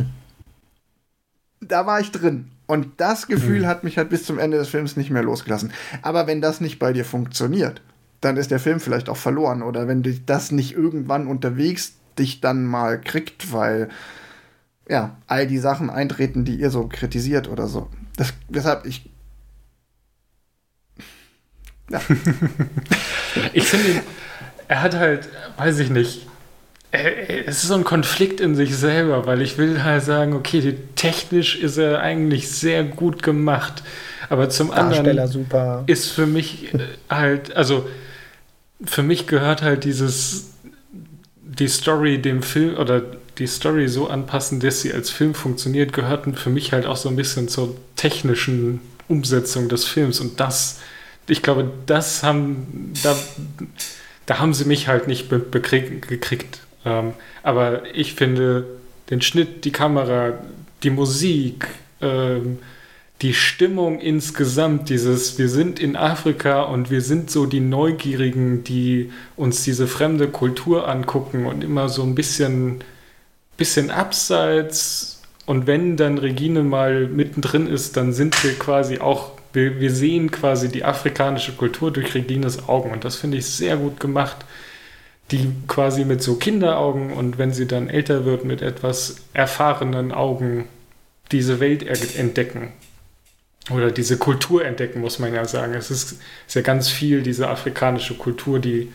[1.61, 2.51] da war ich drin.
[2.67, 3.67] Und das Gefühl mhm.
[3.67, 5.73] hat mich halt bis zum Ende des Films nicht mehr losgelassen.
[6.01, 7.83] Aber wenn das nicht bei dir funktioniert,
[8.21, 9.63] dann ist der Film vielleicht auch verloren.
[9.63, 13.89] Oder wenn dich das nicht irgendwann unterwegs dich dann mal kriegt, weil
[14.89, 17.89] ja, all die Sachen eintreten, die ihr so kritisiert oder so.
[18.17, 19.09] Das, deshalb, ich.
[21.91, 22.01] Ja.
[23.53, 24.03] ich finde,
[24.69, 26.27] er hat halt, weiß ich nicht,
[26.93, 31.57] es ist so ein Konflikt in sich selber, weil ich will halt sagen, okay, technisch
[31.57, 33.83] ist er eigentlich sehr gut gemacht,
[34.29, 35.85] aber zum anderen super.
[35.87, 37.89] ist für mich äh, halt, also
[38.85, 40.51] für mich gehört halt dieses
[41.43, 43.03] die Story dem Film oder
[43.39, 47.09] die Story so anpassen, dass sie als Film funktioniert, gehörten für mich halt auch so
[47.09, 50.21] ein bisschen zur technischen Umsetzung des Films.
[50.21, 50.81] Und das,
[51.29, 53.17] ich glaube, das haben, da,
[54.27, 56.61] da haben sie mich halt nicht gekriegt.
[56.85, 57.13] Ähm,
[57.43, 58.67] aber ich finde
[59.11, 60.35] den Schnitt, die Kamera,
[60.83, 61.69] die Musik,
[62.01, 62.59] ähm,
[63.23, 69.13] die Stimmung insgesamt, dieses, wir sind in Afrika und wir sind so die Neugierigen, die
[69.37, 72.83] uns diese fremde Kultur angucken und immer so ein bisschen
[73.57, 79.81] bisschen abseits und wenn dann Regine mal mittendrin ist, dann sind wir quasi auch Wir,
[79.81, 84.01] wir sehen quasi die afrikanische Kultur durch Regines Augen und das finde ich sehr gut
[84.01, 84.37] gemacht.
[85.31, 90.69] Die quasi mit so Kinderaugen und wenn sie dann älter wird, mit etwas erfahrenen Augen
[91.33, 91.83] diese Welt
[92.17, 92.73] entdecken.
[93.71, 95.75] Oder diese Kultur entdecken, muss man ja sagen.
[95.75, 98.93] Es ist, ist ja ganz viel diese afrikanische Kultur, die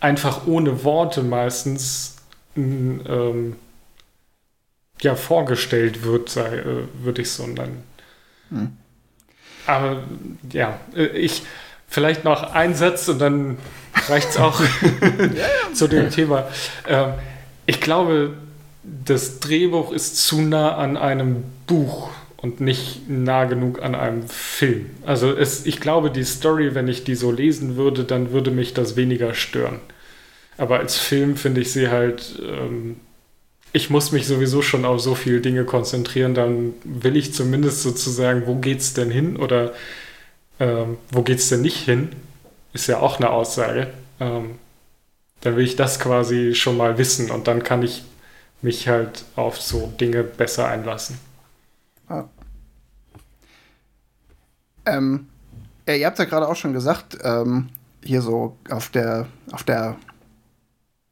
[0.00, 2.16] einfach ohne Worte meistens
[3.08, 3.56] ähm,
[5.00, 7.82] ja, vorgestellt wird, sei, äh, würde ich so nennen.
[8.50, 8.76] Hm.
[9.66, 10.02] Aber
[10.52, 11.42] ja, äh, ich
[11.88, 13.58] vielleicht noch ein Satz und dann
[14.08, 14.60] reicht es auch
[15.74, 16.48] zu dem Thema.
[16.88, 17.12] Ähm,
[17.66, 18.34] ich glaube,
[18.82, 24.86] das Drehbuch ist zu nah an einem Buch und nicht nah genug an einem Film.
[25.04, 28.72] Also es, ich glaube, die Story, wenn ich die so lesen würde, dann würde mich
[28.72, 29.80] das weniger stören.
[30.60, 33.00] Aber als Film finde ich sie halt, ähm,
[33.72, 38.46] ich muss mich sowieso schon auf so viele Dinge konzentrieren, dann will ich zumindest sozusagen,
[38.46, 39.72] wo geht's denn hin oder
[40.58, 42.10] ähm, wo geht's denn nicht hin?
[42.74, 43.86] Ist ja auch eine Aussage.
[44.20, 44.58] Ähm,
[45.40, 48.04] dann will ich das quasi schon mal wissen und dann kann ich
[48.60, 51.18] mich halt auf so Dinge besser einlassen.
[52.06, 52.24] Ah.
[54.84, 55.26] Ähm,
[55.88, 57.70] ja, ihr habt ja gerade auch schon gesagt, ähm,
[58.04, 59.96] hier so auf der, auf der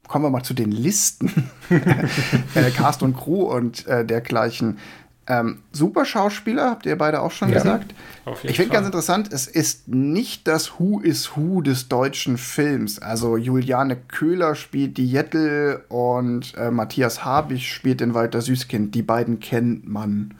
[0.09, 1.49] kommen wir mal zu den Listen.
[2.55, 4.79] äh, Cast und Crew und äh, dergleichen.
[5.27, 7.93] Ähm, super Schauspieler, habt ihr beide auch schon ja, gesagt.
[8.41, 12.97] ich finde ganz interessant, es ist nicht das Who is Who des deutschen Films.
[12.97, 18.95] Also Juliane Köhler spielt die Jettel und äh, Matthias Habich spielt den Walter Süßkind.
[18.95, 20.33] Die beiden kennt man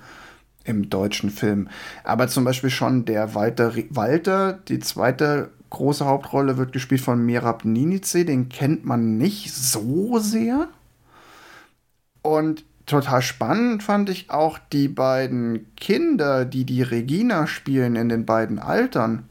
[0.63, 1.69] im deutschen Film.
[2.03, 7.65] Aber zum Beispiel schon der Walter, Walter die zweite große Hauptrolle wird gespielt von Merab
[7.65, 10.67] Ninice, den kennt man nicht so sehr.
[12.21, 18.25] Und total spannend fand ich auch die beiden Kinder, die die Regina spielen in den
[18.25, 19.29] beiden Altern.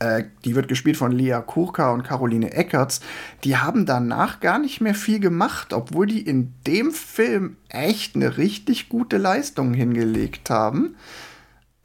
[0.00, 3.00] Äh, die wird gespielt von Lea Kurka und Caroline Eckerts.
[3.44, 8.38] Die haben danach gar nicht mehr viel gemacht, obwohl die in dem Film echt eine
[8.38, 10.96] richtig gute Leistung hingelegt haben.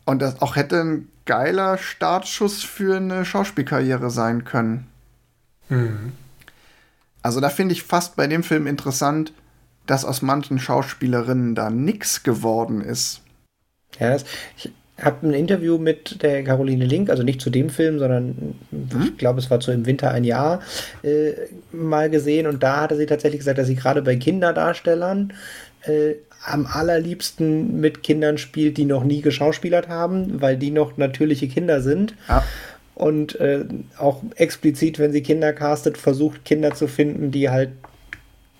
[0.05, 4.87] Und das auch hätte ein geiler Startschuss für eine Schauspielkarriere sein können.
[5.69, 6.13] Mhm.
[7.23, 9.33] Also da finde ich fast bei dem Film interessant,
[9.87, 13.21] dass aus manchen Schauspielerinnen da nichts geworden ist.
[13.99, 14.25] Ja, das,
[14.57, 19.01] ich habe ein Interview mit der Caroline Link, also nicht zu dem Film, sondern mhm.
[19.03, 20.61] ich glaube, es war so im Winter ein Jahr
[21.03, 21.33] äh,
[21.71, 25.33] mal gesehen und da hatte sie tatsächlich gesagt, dass sie gerade bei Kinderdarstellern
[25.81, 26.13] äh,
[26.45, 31.81] am allerliebsten mit Kindern spielt, die noch nie geschauspielert haben, weil die noch natürliche Kinder
[31.81, 32.15] sind.
[32.27, 32.43] Ja.
[32.93, 33.65] Und äh,
[33.97, 37.71] auch explizit, wenn sie Kinder castet, versucht Kinder zu finden, die halt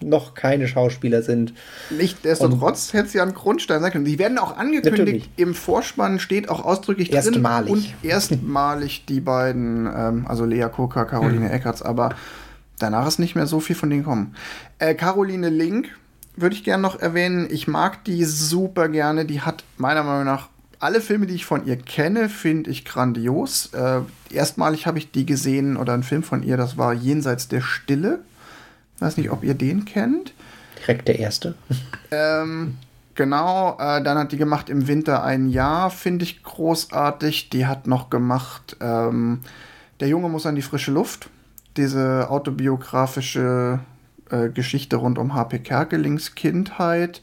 [0.01, 1.53] noch keine Schauspieler sind.
[1.89, 4.05] Nichtsdestotrotz hätte sie ja einen Grundstein sein können.
[4.05, 5.29] Die werden auch angekündigt, Natürlich.
[5.38, 7.73] im Vorspann steht auch ausdrücklich erstmalig.
[7.73, 7.93] drin.
[8.01, 11.51] Und erstmalig die beiden, ähm, also Lea Koka, Caroline hm.
[11.51, 12.09] Eckerts, aber
[12.77, 14.36] danach ist nicht mehr so viel von denen kommen.
[14.79, 15.89] Äh, Caroline Link
[16.38, 17.47] würde ich gerne noch erwähnen.
[17.49, 19.25] Ich mag die super gerne.
[19.25, 23.71] Die hat meiner Meinung nach alle Filme, die ich von ihr kenne, finde ich grandios.
[23.73, 27.61] Äh, erstmalig habe ich die gesehen oder einen Film von ihr, das war Jenseits der
[27.61, 28.19] Stille.
[28.99, 30.33] Weiß nicht, ob ihr den kennt.
[30.79, 31.55] Direkt der erste.
[32.11, 32.77] Ähm,
[33.15, 37.49] genau, äh, dann hat die gemacht im Winter ein Jahr, finde ich großartig.
[37.49, 39.41] Die hat noch gemacht ähm,
[39.99, 41.29] Der Junge muss an die frische Luft.
[41.77, 43.79] Diese autobiografische
[44.30, 47.21] äh, Geschichte rund um HP Kerkelings Kindheit.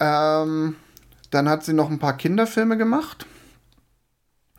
[0.00, 0.76] Ähm,
[1.30, 3.26] dann hat sie noch ein paar Kinderfilme gemacht.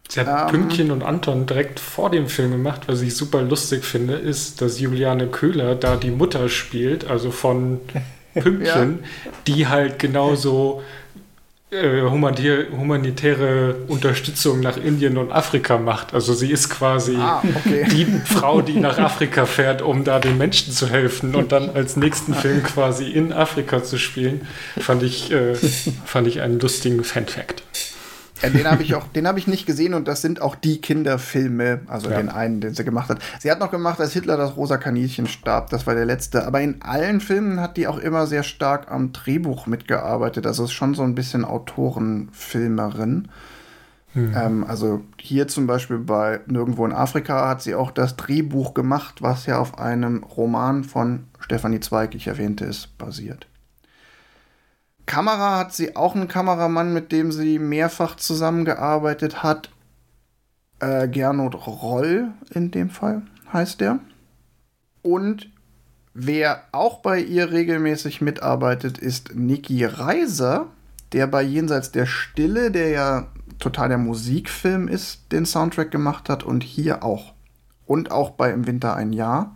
[0.10, 3.84] Sie hat ähm, Pünktchen und Anton direkt vor dem Film gemacht, was ich super lustig
[3.84, 7.80] finde, ist, dass Juliane Köhler da die Mutter spielt, also von
[8.34, 9.32] Pünktchen, ja.
[9.48, 10.84] die halt genauso
[11.82, 16.14] humanitäre Unterstützung nach Indien und Afrika macht.
[16.14, 17.86] Also sie ist quasi ah, okay.
[17.92, 21.96] die Frau, die nach Afrika fährt, um da den Menschen zu helfen und dann als
[21.96, 24.48] nächsten Film quasi in Afrika zu spielen,
[24.80, 25.56] fand ich, äh,
[26.06, 27.64] fand ich einen lustigen Fan-Fact.
[28.44, 30.82] Ja, den habe ich auch, den habe ich nicht gesehen und das sind auch die
[30.82, 32.18] Kinderfilme, also ja.
[32.18, 33.20] den einen, den sie gemacht hat.
[33.40, 36.46] Sie hat noch gemacht, als Hitler das rosa Kaninchen starb, das war der letzte.
[36.46, 40.46] Aber in allen Filmen hat die auch immer sehr stark am Drehbuch mitgearbeitet.
[40.46, 43.30] Also ist schon so ein bisschen Autorenfilmerin.
[44.14, 44.34] Hm.
[44.36, 49.22] Ähm, also hier zum Beispiel bei Nirgendwo in Afrika hat sie auch das Drehbuch gemacht,
[49.22, 53.48] was ja auf einem Roman von Stefanie Zweig, ich erwähnte es, basiert.
[55.06, 59.70] Kamera hat sie auch einen Kameramann, mit dem sie mehrfach zusammengearbeitet hat.
[60.80, 64.00] Äh, Gernot Roll in dem Fall heißt der.
[65.02, 65.50] Und
[66.14, 70.68] wer auch bei ihr regelmäßig mitarbeitet, ist Niki Reiser,
[71.12, 73.28] der bei Jenseits der Stille, der ja
[73.60, 77.34] total der Musikfilm ist, den Soundtrack gemacht hat und hier auch.
[77.86, 79.56] Und auch bei Im Winter ein Jahr.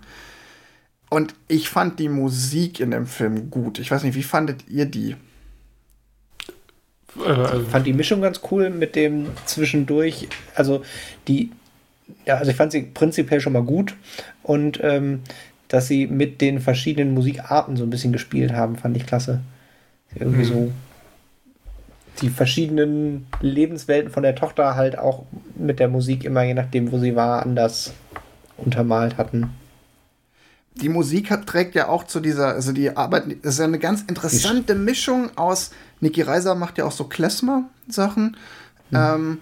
[1.10, 3.80] Und ich fand die Musik in dem Film gut.
[3.80, 5.16] Ich weiß nicht, wie fandet ihr die?
[7.16, 10.84] Äh, ich fand die Mischung ganz cool mit dem zwischendurch, also
[11.28, 11.52] die,
[12.26, 13.96] ja, also ich fand sie prinzipiell schon mal gut
[14.44, 15.22] und ähm,
[15.68, 19.42] dass sie mit den verschiedenen Musikarten so ein bisschen gespielt haben, fand ich klasse.
[20.16, 20.46] Irgendwie mhm.
[20.46, 20.72] so
[22.22, 25.24] die verschiedenen Lebenswelten von der Tochter halt auch
[25.56, 27.94] mit der Musik immer, je nachdem, wo sie war, anders
[28.58, 29.52] untermalt hatten.
[30.82, 33.80] Die Musik hat, trägt ja auch zu dieser, also die Arbeit, das ist ja eine
[33.80, 38.38] ganz interessante Mischung aus, Niki Reiser macht ja auch so Klezmer-Sachen.
[38.92, 38.98] Mhm.
[38.98, 39.38] Ähm,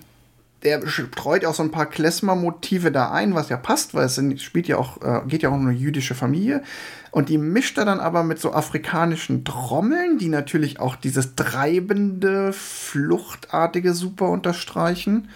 [0.64, 4.68] der streut auch so ein paar Klezmer-Motive da ein, was ja passt, weil es spielt
[4.68, 6.64] ja auch, äh, geht ja auch um eine jüdische Familie.
[7.12, 12.52] Und die mischt er dann aber mit so afrikanischen Trommeln, die natürlich auch dieses treibende,
[12.52, 15.30] fluchtartige super unterstreichen.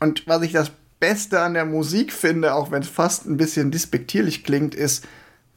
[0.00, 3.70] Und was ich das Beste an der Musik finde, auch wenn es fast ein bisschen
[3.70, 5.06] despektierlich klingt, ist,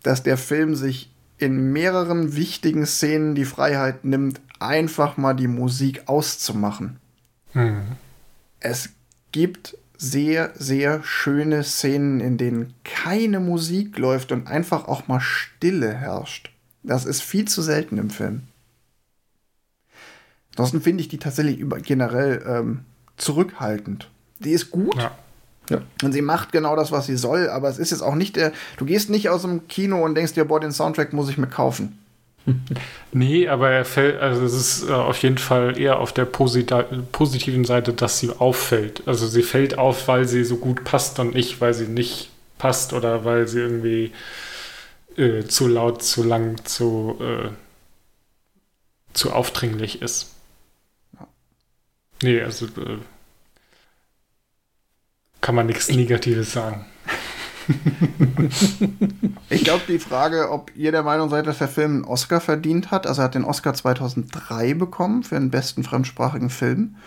[0.04, 6.04] dass der Film sich in mehreren wichtigen Szenen die Freiheit nimmt, einfach mal die Musik
[6.08, 6.98] auszumachen.
[7.54, 7.84] Mhm.
[8.60, 8.90] Es
[9.32, 15.94] gibt sehr, sehr schöne Szenen, in denen keine Musik läuft und einfach auch mal Stille
[15.94, 16.52] herrscht.
[16.84, 18.44] Das ist viel zu selten im Film.
[20.52, 22.86] Ansonsten finde ich die tatsächlich über, generell ähm,
[23.18, 24.10] zurückhaltend.
[24.40, 24.96] Die ist gut.
[24.98, 25.18] Ja.
[25.70, 25.82] Ja.
[26.04, 28.52] Und sie macht genau das, was sie soll, aber es ist jetzt auch nicht der.
[28.78, 31.48] Du gehst nicht aus dem Kino und denkst dir, boah, den Soundtrack muss ich mir
[31.48, 31.98] kaufen.
[33.12, 36.72] Nee, aber er fällt, also es ist äh, auf jeden Fall eher auf der posit
[37.12, 39.02] positiven Seite, dass sie auffällt.
[39.08, 42.94] Also sie fällt auf, weil sie so gut passt und nicht, weil sie nicht passt
[42.94, 44.12] oder weil sie irgendwie
[45.18, 47.50] äh, zu laut, zu lang, zu, äh,
[49.14, 50.36] zu aufdringlich ist.
[52.22, 53.00] Nee, also äh,
[55.50, 56.86] kann man nichts Negatives sagen.
[59.50, 62.92] ich glaube, die Frage, ob ihr der Meinung seid, dass der Film einen Oscar verdient
[62.92, 66.98] hat, also er hat den Oscar 2003 bekommen für den besten fremdsprachigen Film.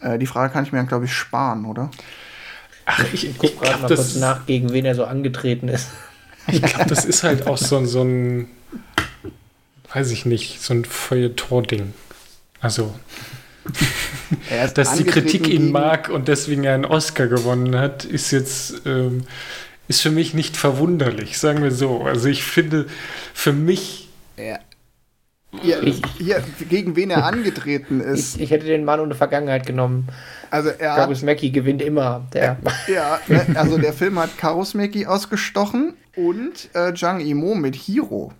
[0.00, 1.90] Äh, die Frage kann ich mir dann, glaube ich, sparen, oder?
[2.84, 5.88] Ach, ich, ich gucke gerade mal kurz nach, gegen wen er so angetreten ist.
[6.48, 8.50] Ich glaube, das ist halt auch so, so ein,
[9.94, 11.94] weiß ich nicht, so ein Feuilleton-Ding.
[12.60, 12.94] Also,
[14.74, 19.24] dass die Kritik ihn mag und deswegen er einen Oscar gewonnen hat, ist jetzt ähm,
[19.88, 22.02] ist für mich nicht verwunderlich, sagen wir so.
[22.02, 22.86] Also ich finde,
[23.34, 24.08] für mich.
[24.36, 24.58] Ja.
[25.62, 28.36] Ja, ich, hier, gegen wen er angetreten ist.
[28.36, 30.08] Ich, ich, hätte den Mann ohne Vergangenheit genommen.
[30.50, 32.26] Also er Karus Mackie gewinnt immer.
[32.32, 32.56] Der.
[32.88, 38.32] Ja, ne, also der Film hat Karus Mackie ausgestochen und äh, Zhang Yimou mit Hiro.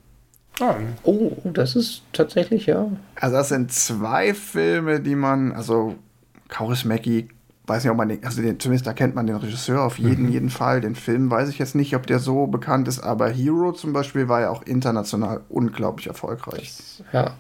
[0.61, 0.77] Ah.
[1.03, 2.89] Oh, das ist tatsächlich, ja.
[3.17, 5.97] Also das sind zwei Filme, die man, also
[6.49, 7.29] Kauris Mackie,
[7.67, 10.27] weiß nicht, ob man den, also den, zumindest da kennt man den Regisseur auf jeden,
[10.27, 10.33] mhm.
[10.33, 10.81] jeden Fall.
[10.81, 14.29] Den Film weiß ich jetzt nicht, ob der so bekannt ist, aber Hero zum Beispiel
[14.29, 16.73] war ja auch international unglaublich erfolgreich.
[17.13, 17.35] Ja.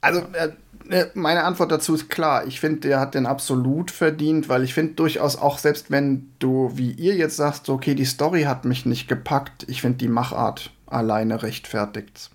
[0.00, 0.50] Also, äh,
[0.90, 2.46] äh, meine Antwort dazu ist klar.
[2.46, 6.72] Ich finde, der hat den absolut verdient, weil ich finde durchaus auch, selbst wenn du,
[6.74, 10.73] wie ihr jetzt sagst, okay, die Story hat mich nicht gepackt, ich finde die Machart
[10.94, 12.30] alleine rechtfertigt.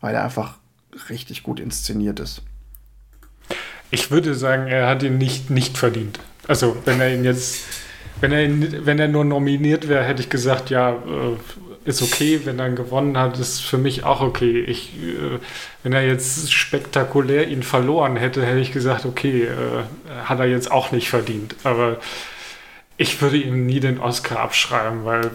[0.00, 0.58] Weil er einfach
[1.08, 2.42] richtig gut inszeniert ist.
[3.90, 6.18] Ich würde sagen, er hat ihn nicht, nicht verdient.
[6.48, 7.64] Also, wenn er ihn jetzt,
[8.20, 11.36] wenn er, ihn, wenn er nur nominiert wäre, hätte ich gesagt, ja, äh,
[11.86, 12.40] ist okay.
[12.44, 14.60] Wenn er gewonnen hat, ist für mich auch okay.
[14.60, 15.38] Ich, äh,
[15.82, 19.84] wenn er jetzt spektakulär ihn verloren hätte, hätte ich gesagt, okay, äh,
[20.24, 21.54] hat er jetzt auch nicht verdient.
[21.62, 21.98] Aber
[22.96, 25.30] ich würde ihm nie den Oscar abschreiben, weil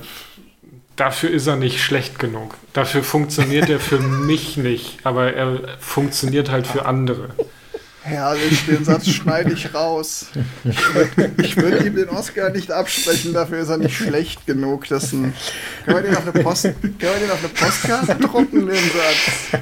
[1.01, 2.53] dafür ist er nicht schlecht genug.
[2.73, 7.29] Dafür funktioniert er für mich nicht, aber er funktioniert halt für andere.
[8.03, 10.27] Herrlich, den Satz schneide ich raus.
[10.63, 14.87] Ich würde ihm den Oscar nicht absprechen, dafür ist er nicht schlecht genug.
[14.87, 15.33] Das ein,
[15.85, 19.61] können, wir den auf eine Post, können wir den auf eine Postkarte drucken, den Satz?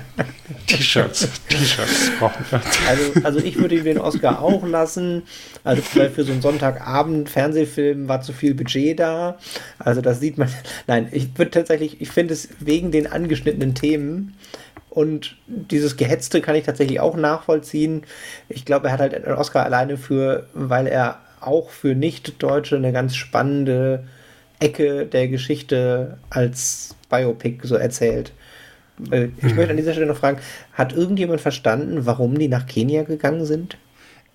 [0.67, 2.61] T-Shirts, T-Shirts brauchen wir.
[2.87, 5.23] Also, also ich würde ihm den Oscar auch lassen.
[5.63, 9.37] Also weil für so einen Sonntagabend Fernsehfilm war zu viel Budget da.
[9.79, 10.49] Also das sieht man.
[10.87, 14.35] Nein, ich würde tatsächlich, ich finde es wegen den angeschnittenen Themen
[14.89, 18.03] und dieses Gehetzte kann ich tatsächlich auch nachvollziehen.
[18.47, 22.91] Ich glaube, er hat halt einen Oscar alleine für, weil er auch für Nicht-Deutsche eine
[22.91, 24.03] ganz spannende
[24.59, 28.33] Ecke der Geschichte als Biopic so erzählt.
[29.11, 29.55] Äh, ich mhm.
[29.55, 30.39] möchte an dieser Stelle noch fragen,
[30.73, 33.77] hat irgendjemand verstanden, warum die nach Kenia gegangen sind?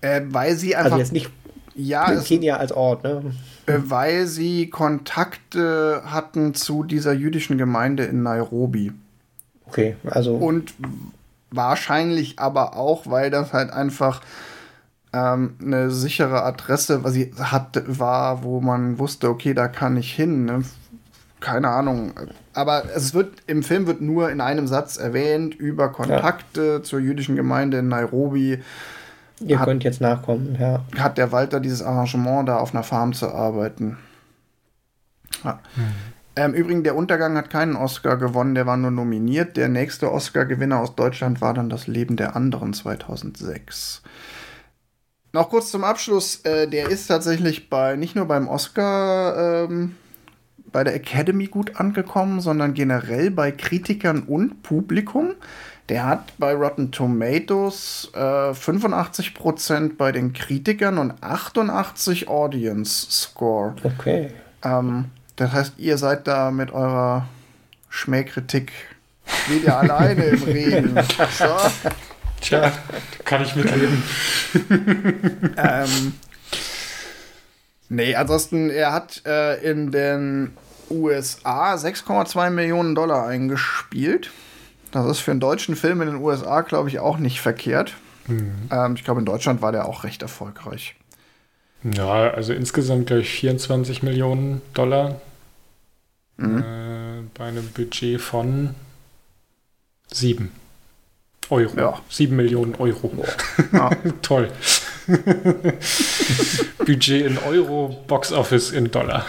[0.01, 0.97] Äh, weil sie also einfach.
[0.97, 1.29] Also jetzt nicht
[1.75, 3.21] ja, Kenia als Ort, ne?
[3.65, 8.93] Äh, weil sie Kontakte hatten zu dieser jüdischen Gemeinde in Nairobi.
[9.67, 10.35] Okay, also.
[10.35, 10.73] Und
[11.51, 14.21] wahrscheinlich aber auch, weil das halt einfach
[15.13, 20.13] ähm, eine sichere Adresse, was sie hat, war, wo man wusste, okay, da kann ich
[20.13, 20.45] hin.
[20.45, 20.63] Ne?
[21.39, 22.13] Keine Ahnung.
[22.53, 26.83] Aber es wird im Film wird nur in einem Satz erwähnt über Kontakte ja.
[26.83, 28.59] zur jüdischen Gemeinde in Nairobi.
[29.41, 30.81] Ihr hat, könnt jetzt nachkommen, ja.
[30.97, 33.97] Hat der Walter dieses Arrangement, da auf einer Farm zu arbeiten.
[35.43, 35.59] Ja.
[35.75, 35.83] Hm.
[36.35, 39.55] Ähm, Übrigens, der Untergang hat keinen Oscar gewonnen, der war nur nominiert.
[39.57, 44.01] Der nächste Oscar-Gewinner aus Deutschland war dann Das Leben der anderen 2006.
[45.31, 49.95] Noch kurz zum Abschluss, äh, der ist tatsächlich bei nicht nur beim Oscar ähm,
[50.71, 55.31] bei der Academy gut angekommen, sondern generell bei Kritikern und Publikum.
[55.89, 63.75] Der hat bei Rotten Tomatoes äh, 85% bei den Kritikern und 88 Audience Score.
[63.83, 64.31] Okay.
[64.63, 65.05] Ähm,
[65.35, 67.27] das heißt, ihr seid da mit eurer
[67.89, 68.71] Schmähkritik
[69.47, 70.97] wieder alleine im Regen.
[71.37, 71.57] So.
[72.41, 72.71] Tja,
[73.23, 74.03] kann ich mitleben.
[75.57, 76.13] ähm,
[77.89, 80.55] nee, ansonsten, er hat äh, in den
[80.89, 84.31] USA 6,2 Millionen Dollar eingespielt.
[84.91, 87.93] Das ist für einen deutschen Film in den USA, glaube ich, auch nicht verkehrt.
[88.27, 88.69] Mhm.
[88.71, 90.95] Ähm, ich glaube, in Deutschland war der auch recht erfolgreich.
[91.83, 95.21] Ja, also insgesamt, glaube ich, 24 Millionen Dollar.
[96.37, 96.57] Mhm.
[96.57, 98.75] Äh, bei einem Budget von
[100.11, 100.51] 7
[101.49, 101.77] Euro.
[101.77, 102.01] Ja.
[102.09, 103.11] 7 Millionen Euro.
[103.71, 103.89] Ja.
[104.21, 104.51] Toll.
[106.85, 109.25] Budget in Euro, Box Office in Dollar.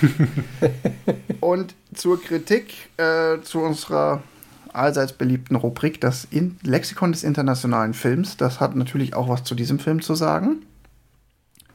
[1.40, 4.22] Und zur Kritik äh, zu unserer
[4.72, 9.54] allseits beliebten Rubrik, das in Lexikon des internationalen Films, das hat natürlich auch was zu
[9.54, 10.62] diesem Film zu sagen.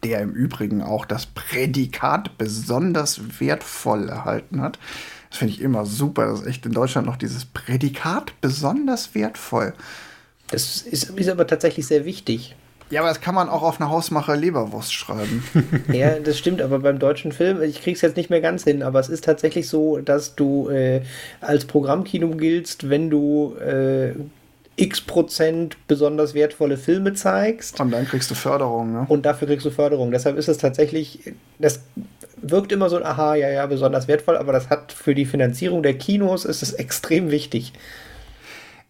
[0.06, 4.78] Der im Übrigen auch das Prädikat besonders wertvoll erhalten hat.
[5.32, 9.74] Das finde ich immer super, dass echt in Deutschland noch dieses Prädikat besonders wertvoll.
[10.51, 12.56] Das ist, ist aber tatsächlich sehr wichtig.
[12.91, 15.43] Ja, aber das kann man auch auf eine Hausmacher Leberwurst schreiben.
[15.91, 18.99] ja, das stimmt, aber beim deutschen Film, ich krieg's jetzt nicht mehr ganz hin, aber
[18.99, 21.01] es ist tatsächlich so, dass du äh,
[21.41, 24.14] als Programmkino giltst, wenn du äh,
[24.78, 27.80] x Prozent besonders wertvolle Filme zeigst.
[27.80, 29.05] Und dann kriegst du Förderung, ne?
[29.07, 30.11] Und dafür kriegst du Förderung.
[30.11, 31.82] Deshalb ist es tatsächlich, das
[32.41, 35.97] wirkt immer so, aha, ja, ja, besonders wertvoll, aber das hat für die Finanzierung der
[35.97, 37.73] Kinos ist es extrem wichtig.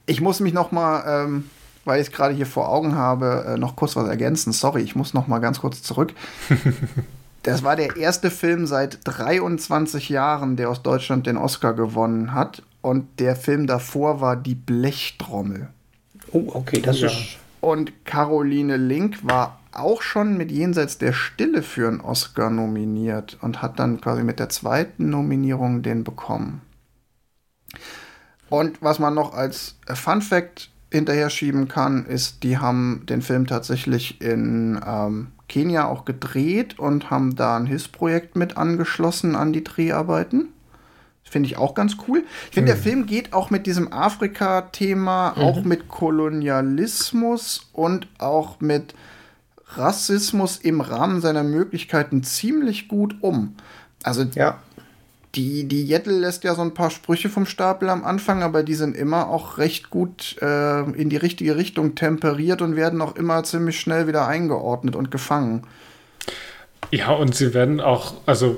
[0.07, 1.49] Ich muss mich noch mal ähm
[1.86, 4.51] weil ich es gerade hier vor Augen habe, äh, noch kurz was ergänzen.
[4.51, 6.13] Sorry, ich muss noch mal ganz kurz zurück.
[7.43, 12.63] das war der erste Film seit 23 Jahren, der aus Deutschland den Oscar gewonnen hat.
[12.86, 15.69] Und der Film davor war Die Blechtrommel.
[16.31, 17.07] Oh, okay, das ja.
[17.07, 17.38] ist.
[17.59, 23.63] Und Caroline Link war auch schon mit Jenseits der Stille für einen Oscar nominiert und
[23.63, 26.61] hat dann quasi mit der zweiten Nominierung den bekommen.
[28.49, 33.47] Und was man noch als Fun Fact hinterher schieben kann, ist, die haben den Film
[33.47, 39.63] tatsächlich in ähm, Kenia auch gedreht und haben da ein HIS-Projekt mit angeschlossen an die
[39.63, 40.49] Dreharbeiten.
[41.28, 42.23] Finde ich auch ganz cool.
[42.49, 42.76] Ich finde, mhm.
[42.76, 45.41] der Film geht auch mit diesem Afrika-Thema, mhm.
[45.41, 48.93] auch mit Kolonialismus und auch mit
[49.69, 53.55] Rassismus im Rahmen seiner Möglichkeiten ziemlich gut um.
[54.03, 54.59] Also ja.
[55.34, 58.76] Die, die Jettel lässt ja so ein paar Sprüche vom Stapel am Anfang, aber die
[58.76, 63.43] sind immer auch recht gut äh, in die richtige Richtung temperiert und werden auch immer
[63.43, 65.63] ziemlich schnell wieder eingeordnet und gefangen.
[66.91, 68.57] Ja, und sie werden auch, also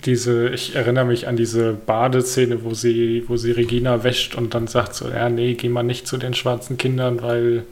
[0.00, 4.66] diese, ich erinnere mich an diese Badeszene, wo sie, wo sie Regina wäscht und dann
[4.66, 7.64] sagt so, ja, nee, geh mal nicht zu den schwarzen Kindern, weil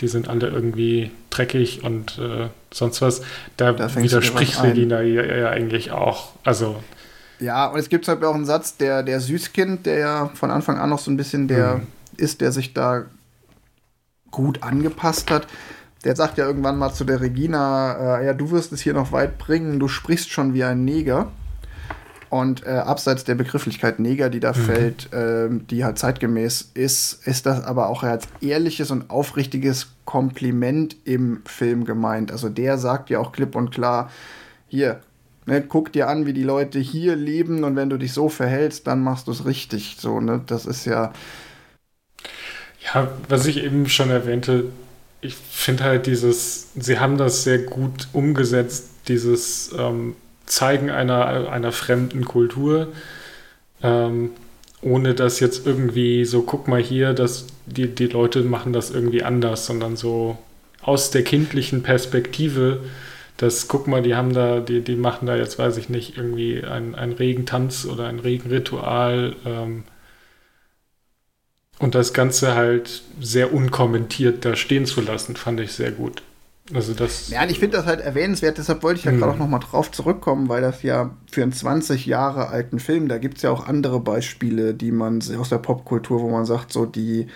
[0.00, 3.22] die sind alle irgendwie dreckig und äh, sonst was.
[3.56, 6.32] Da, da widerspricht Regina ja, ja, eigentlich auch.
[6.42, 6.76] Also
[7.40, 10.78] ja, und es gibt halt auch einen Satz, der, der Süßkind, der ja von Anfang
[10.78, 11.86] an noch so ein bisschen der mhm.
[12.16, 13.04] ist, der sich da
[14.30, 15.46] gut angepasst hat.
[16.04, 19.12] Der sagt ja irgendwann mal zu der Regina, äh, ja, du wirst es hier noch
[19.12, 21.30] weit bringen, du sprichst schon wie ein Neger.
[22.34, 24.56] Und äh, abseits der Begrifflichkeit Neger, die da mhm.
[24.56, 30.96] fällt, äh, die halt zeitgemäß ist, ist das aber auch als ehrliches und aufrichtiges Kompliment
[31.04, 32.32] im Film gemeint.
[32.32, 34.10] Also der sagt ja auch klipp und klar,
[34.66, 34.98] hier,
[35.46, 38.86] Ne, guck dir an, wie die Leute hier leben und wenn du dich so verhältst,
[38.88, 39.96] dann machst du es richtig.
[40.00, 40.40] So, ne?
[40.46, 41.12] Das ist ja.
[42.82, 44.72] Ja, was ich eben schon erwähnte,
[45.20, 50.16] ich finde halt dieses, sie haben das sehr gut umgesetzt, dieses ähm,
[50.46, 52.88] Zeigen einer, einer fremden Kultur,
[53.82, 54.30] ähm,
[54.82, 59.22] ohne dass jetzt irgendwie so, guck mal hier, dass die, die Leute machen das irgendwie
[59.22, 60.38] anders, sondern so
[60.82, 62.80] aus der kindlichen Perspektive
[63.36, 66.62] das, guck mal, die haben da, die, die machen da jetzt, weiß ich nicht, irgendwie
[66.64, 69.36] ein, ein Regentanz oder ein Regenritual.
[69.44, 69.84] Ähm,
[71.78, 76.22] Und das Ganze halt sehr unkommentiert da stehen zu lassen, fand ich sehr gut.
[76.72, 77.28] Also das.
[77.28, 79.90] Ja, ich finde das halt erwähnenswert, deshalb wollte ich da gerade auch noch mal drauf
[79.90, 83.66] zurückkommen, weil das ja für einen 20 Jahre alten Film, da gibt es ja auch
[83.66, 87.26] andere Beispiele, die man aus der Popkultur, wo man sagt, so die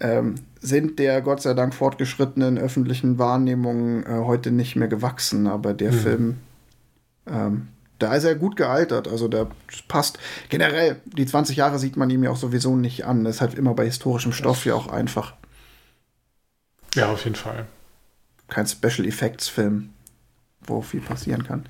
[0.00, 5.72] ähm, sind der Gott sei Dank fortgeschrittenen öffentlichen Wahrnehmung äh, heute nicht mehr gewachsen, aber
[5.72, 5.96] der mhm.
[5.96, 6.36] Film,
[7.30, 7.68] ähm,
[8.00, 9.46] da ist er gut gealtert, also der
[9.86, 10.18] passt.
[10.48, 13.22] Generell, die 20 Jahre sieht man ihm ja auch sowieso nicht an.
[13.22, 15.34] Das ist halt immer bei historischem Stoff ja auch einfach.
[16.94, 17.66] Ja, auf jeden Fall
[18.48, 19.90] kein Special Effects Film,
[20.66, 21.64] wo viel passieren kann.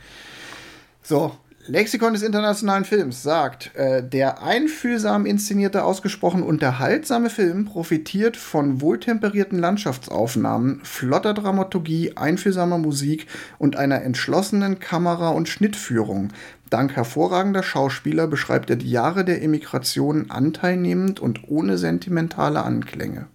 [1.03, 1.33] So,
[1.69, 9.59] Lexikon des internationalen Films sagt, äh, der einfühlsam inszenierte, ausgesprochen unterhaltsame Film profitiert von wohltemperierten
[9.59, 13.27] Landschaftsaufnahmen, flotter Dramaturgie, einfühlsamer Musik
[13.59, 16.33] und einer entschlossenen Kamera- und Schnittführung.
[16.71, 23.27] Dank hervorragender Schauspieler beschreibt er die Jahre der Emigration anteilnehmend und ohne sentimentale Anklänge.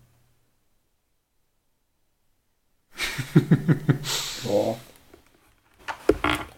[4.44, 4.78] Boah.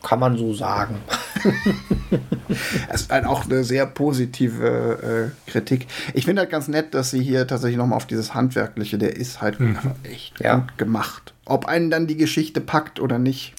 [0.01, 0.99] Kann man so sagen.
[2.89, 5.87] es ist halt auch eine sehr positive äh, Kritik.
[6.13, 9.41] Ich finde halt ganz nett, dass sie hier tatsächlich nochmal auf dieses Handwerkliche, der ist
[9.41, 9.77] halt mhm.
[10.03, 10.57] echt ja.
[10.57, 11.33] gut gemacht.
[11.45, 13.53] Ob einen dann die Geschichte packt oder nicht.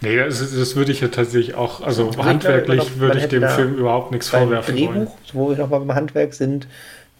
[0.00, 3.48] Nee, das, das würde ich ja tatsächlich auch, also ich handwerklich glaube, würde ich dem
[3.48, 5.08] Film überhaupt nichts vorwerfen Drehbuch, wollen.
[5.32, 6.66] wo wir nochmal beim Handwerk sind,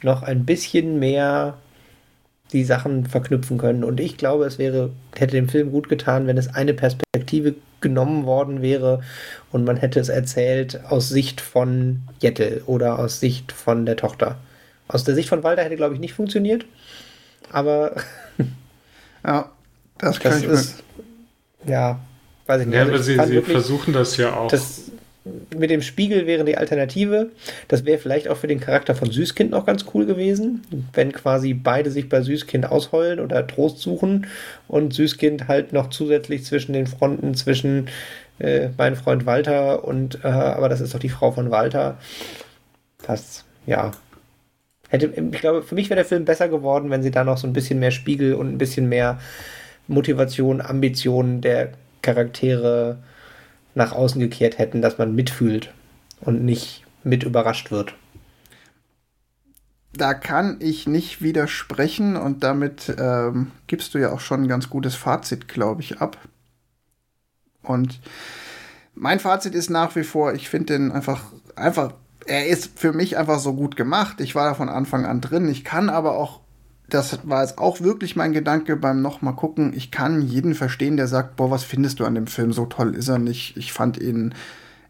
[0.03, 1.59] noch ein bisschen mehr
[2.53, 3.85] die Sachen verknüpfen können.
[3.85, 8.27] Und ich glaube, es wäre, hätte dem Film gut getan, wenn es eine Perspektive genommen
[8.27, 9.03] worden wäre
[9.51, 14.37] und man hätte es erzählt aus Sicht von Jettel oder aus Sicht von der Tochter.
[14.89, 16.65] Aus der Sicht von Walter hätte, glaube ich, nicht funktioniert.
[17.51, 17.97] Aber.
[19.25, 19.51] ja,
[19.99, 20.83] das kann das ich ist,
[21.67, 22.01] Ja,
[22.47, 22.77] weiß ich nicht.
[22.77, 24.49] Ja, also aber sie, sie wirklich, versuchen das ja auch.
[24.49, 24.91] Das,
[25.25, 27.31] mit dem Spiegel wäre die Alternative.
[27.69, 30.63] Das wäre vielleicht auch für den Charakter von Süßkind noch ganz cool gewesen,
[30.93, 34.27] wenn quasi beide sich bei Süßkind ausheulen oder Trost suchen
[34.67, 37.89] und Süßkind halt noch zusätzlich zwischen den Fronten zwischen
[38.39, 41.99] äh, mein Freund Walter und äh, aber das ist doch die Frau von Walter.
[43.07, 43.93] Das, ja.
[44.89, 47.47] Hätte, ich glaube, für mich wäre der Film besser geworden, wenn sie da noch so
[47.47, 49.21] ein bisschen mehr Spiegel und ein bisschen mehr
[49.89, 53.12] Motivation, Ambitionen der Charaktere äh,
[53.75, 55.73] nach außen gekehrt hätten, dass man mitfühlt
[56.21, 57.95] und nicht mit überrascht wird.
[59.95, 64.71] Da kann ich nicht widersprechen und damit ähm, gibst du ja auch schon ein ganz
[64.71, 66.17] gutes Fazit, glaube ich, ab.
[67.63, 68.01] Und
[68.95, 71.25] mein Fazit ist nach wie vor, ich finde den einfach,
[71.57, 71.93] einfach,
[72.27, 74.21] er ist für mich einfach so gut gemacht.
[74.21, 75.49] Ich war da von Anfang an drin.
[75.49, 76.42] Ich kann aber auch
[76.93, 79.73] das war jetzt auch wirklich mein Gedanke beim nochmal gucken.
[79.75, 82.53] Ich kann jeden verstehen, der sagt, boah, was findest du an dem Film?
[82.53, 83.57] So toll ist er nicht.
[83.57, 84.35] Ich fand ihn.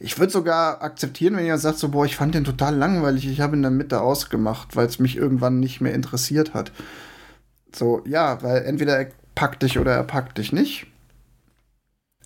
[0.00, 3.28] Ich würde sogar akzeptieren, wenn jemand sagt, so, boah, ich fand den total langweilig.
[3.28, 6.72] Ich habe ihn in der Mitte ausgemacht, weil es mich irgendwann nicht mehr interessiert hat.
[7.74, 10.88] So, ja, weil entweder er packt dich oder er packt dich nicht.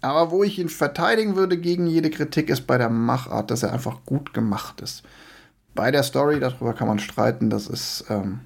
[0.00, 3.72] Aber wo ich ihn verteidigen würde gegen jede Kritik, ist bei der Machart, dass er
[3.72, 5.02] einfach gut gemacht ist.
[5.74, 8.06] Bei der Story, darüber kann man streiten, das ist.
[8.08, 8.40] Ähm,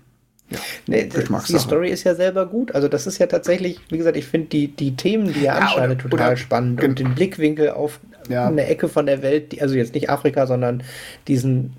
[0.51, 2.75] ja, nee, die Story ist ja selber gut.
[2.75, 5.59] Also das ist ja tatsächlich, wie gesagt, ich finde die, die Themen, die er ja,
[5.61, 6.83] anschneidet, total oder, spannend.
[6.83, 8.47] Und den Blickwinkel auf ja.
[8.47, 10.83] eine Ecke von der Welt, die, also jetzt nicht Afrika, sondern
[11.29, 11.75] diesen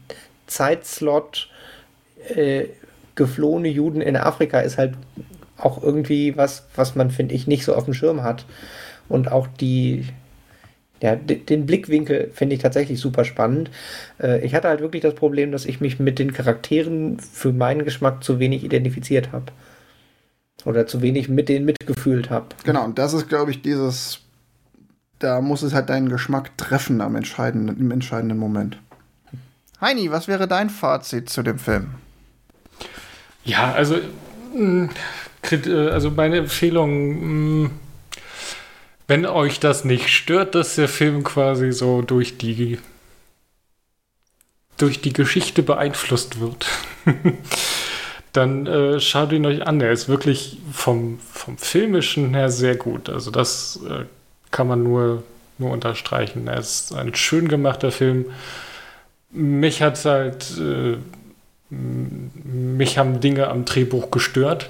[0.47, 1.49] Zeitslot
[2.36, 2.65] äh,
[3.15, 4.93] geflohene Juden in Afrika ist halt
[5.57, 8.45] auch irgendwie was, was man, finde ich, nicht so auf dem Schirm hat.
[9.09, 10.05] Und auch die,
[11.02, 13.72] ja, den Blickwinkel finde ich tatsächlich super spannend.
[14.22, 17.84] Äh, ich hatte halt wirklich das Problem, dass ich mich mit den Charakteren für meinen
[17.84, 19.45] Geschmack zu wenig identifiziert habe.
[20.64, 22.47] Oder zu wenig mit denen mitgefühlt habe.
[22.64, 24.20] Genau, und das ist, glaube ich, dieses,
[25.18, 28.78] da muss es halt deinen Geschmack treffen am entscheidenden, im entscheidenden Moment.
[29.82, 31.96] Heini, was wäre dein Fazit zu dem Film?
[33.43, 33.96] Ja, also,
[34.55, 34.86] mm,
[35.51, 37.71] äh, also meine Empfehlung, mm,
[39.07, 42.79] wenn euch das nicht stört, dass der Film quasi so durch die
[44.78, 46.65] durch die Geschichte beeinflusst wird,
[48.33, 49.79] dann äh, schaut ihn euch an.
[49.79, 53.09] Er ist wirklich vom, vom Filmischen her sehr gut.
[53.09, 54.05] Also das äh,
[54.49, 55.23] kann man nur,
[55.57, 56.47] nur unterstreichen.
[56.47, 58.25] Er ist ein schön gemachter Film.
[59.29, 60.97] Mich hat halt, äh,
[61.69, 64.69] mich haben Dinge am Drehbuch gestört.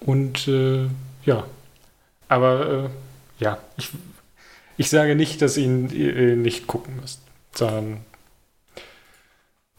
[0.00, 0.86] Und äh,
[1.24, 1.44] ja,
[2.28, 2.88] aber äh,
[3.40, 3.90] ja, ich,
[4.76, 7.20] ich sage nicht, dass ihr ihn nicht gucken müsst,
[7.54, 8.00] sondern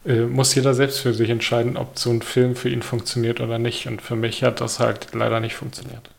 [0.04, 3.58] äh, muss jeder selbst für sich entscheiden, ob so ein Film für ihn funktioniert oder
[3.58, 3.86] nicht.
[3.86, 6.10] Und für mich hat das halt leider nicht funktioniert.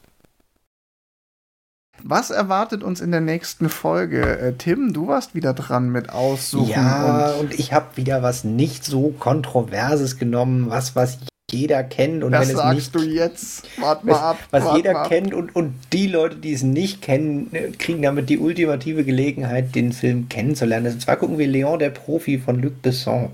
[2.01, 4.37] Was erwartet uns in der nächsten Folge?
[4.37, 6.69] Äh, Tim, du warst wieder dran mit Aussuchen.
[6.69, 11.19] Ja, und, und ich habe wieder was nicht so Kontroverses genommen, was, was
[11.53, 12.23] jeder kennt.
[12.23, 13.67] Und das wenn es sagst nicht, du jetzt.
[13.79, 14.37] Wart mal ab.
[14.51, 15.09] was wart jeder ab.
[15.09, 19.75] kennt und, und die Leute, die es nicht kennen, äh, kriegen damit die ultimative Gelegenheit,
[19.75, 20.93] den Film kennenzulernen.
[20.93, 23.29] Und zwar gucken wir Leon der Profi von Luc Besson.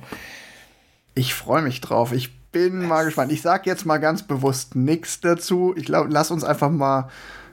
[1.15, 2.11] Ich freue mich drauf.
[2.11, 3.31] Ich bin mal gespannt.
[3.31, 5.73] Ich sage jetzt mal ganz bewusst nichts dazu.
[5.77, 7.09] Ich glaube, lass uns einfach mal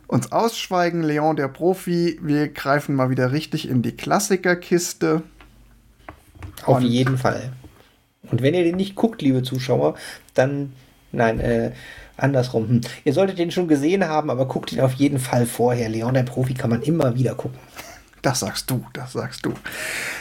[0.06, 1.02] uns ausschweigen.
[1.02, 2.18] Leon der Profi.
[2.22, 5.22] Wir greifen mal wieder richtig in die Klassikerkiste.
[6.64, 7.52] Auf jeden Fall.
[8.30, 9.94] Und wenn ihr den nicht guckt, liebe Zuschauer,
[10.34, 10.72] dann,
[11.12, 11.72] nein, äh,
[12.16, 12.68] andersrum.
[12.68, 12.80] Hm.
[13.04, 15.88] Ihr solltet den schon gesehen haben, aber guckt ihn auf jeden Fall vorher.
[15.88, 17.58] Leon der Profi kann man immer wieder gucken.
[18.22, 19.54] Das sagst du, das sagst du.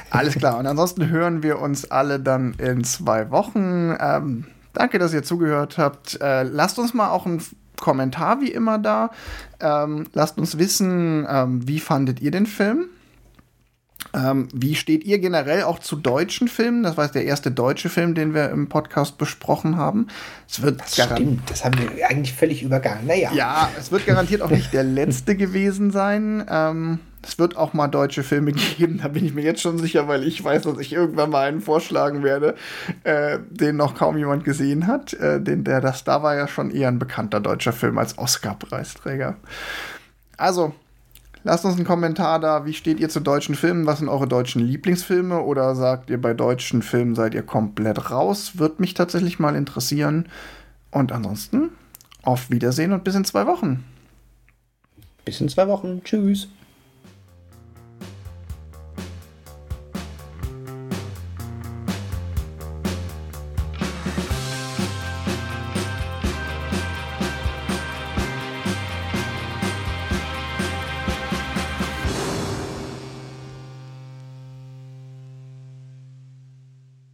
[0.10, 0.60] Alles klar.
[0.60, 3.96] Und ansonsten hören wir uns alle dann in zwei Wochen.
[4.00, 6.22] Ähm, danke, dass ihr zugehört habt.
[6.22, 7.42] Äh, lasst uns mal auch einen
[7.80, 9.12] Kommentar wie immer da.
[9.60, 12.86] Ähm, lasst uns wissen, ähm, wie fandet ihr den Film?
[14.14, 16.84] Ähm, wie steht ihr generell auch zu deutschen Filmen?
[16.84, 20.08] Das war jetzt der erste deutsche Film, den wir im Podcast besprochen haben.
[20.48, 23.08] Es wird Das stimmt, das haben wir eigentlich völlig übergangen.
[23.08, 26.46] Naja, ja, es wird garantiert auch nicht der letzte gewesen sein.
[26.50, 30.08] Ähm, es wird auch mal deutsche Filme geben, da bin ich mir jetzt schon sicher,
[30.08, 32.56] weil ich weiß, dass ich irgendwann mal einen vorschlagen werde,
[33.04, 35.14] äh, den noch kaum jemand gesehen hat.
[35.14, 39.36] Äh, den, der, das da war ja schon eher ein bekannter deutscher Film als Oscar-Preisträger.
[40.38, 40.76] Also,
[41.46, 42.66] lasst uns einen Kommentar da.
[42.66, 43.86] Wie steht ihr zu deutschen Filmen?
[43.86, 45.40] Was sind eure deutschen Lieblingsfilme?
[45.40, 48.58] Oder sagt ihr, bei deutschen Filmen seid ihr komplett raus?
[48.58, 50.28] Wird mich tatsächlich mal interessieren.
[50.92, 51.70] Und ansonsten,
[52.24, 53.86] auf Wiedersehen und bis in zwei Wochen.
[55.24, 56.04] bis in zwei Wochen.
[56.04, 56.50] Tschüss.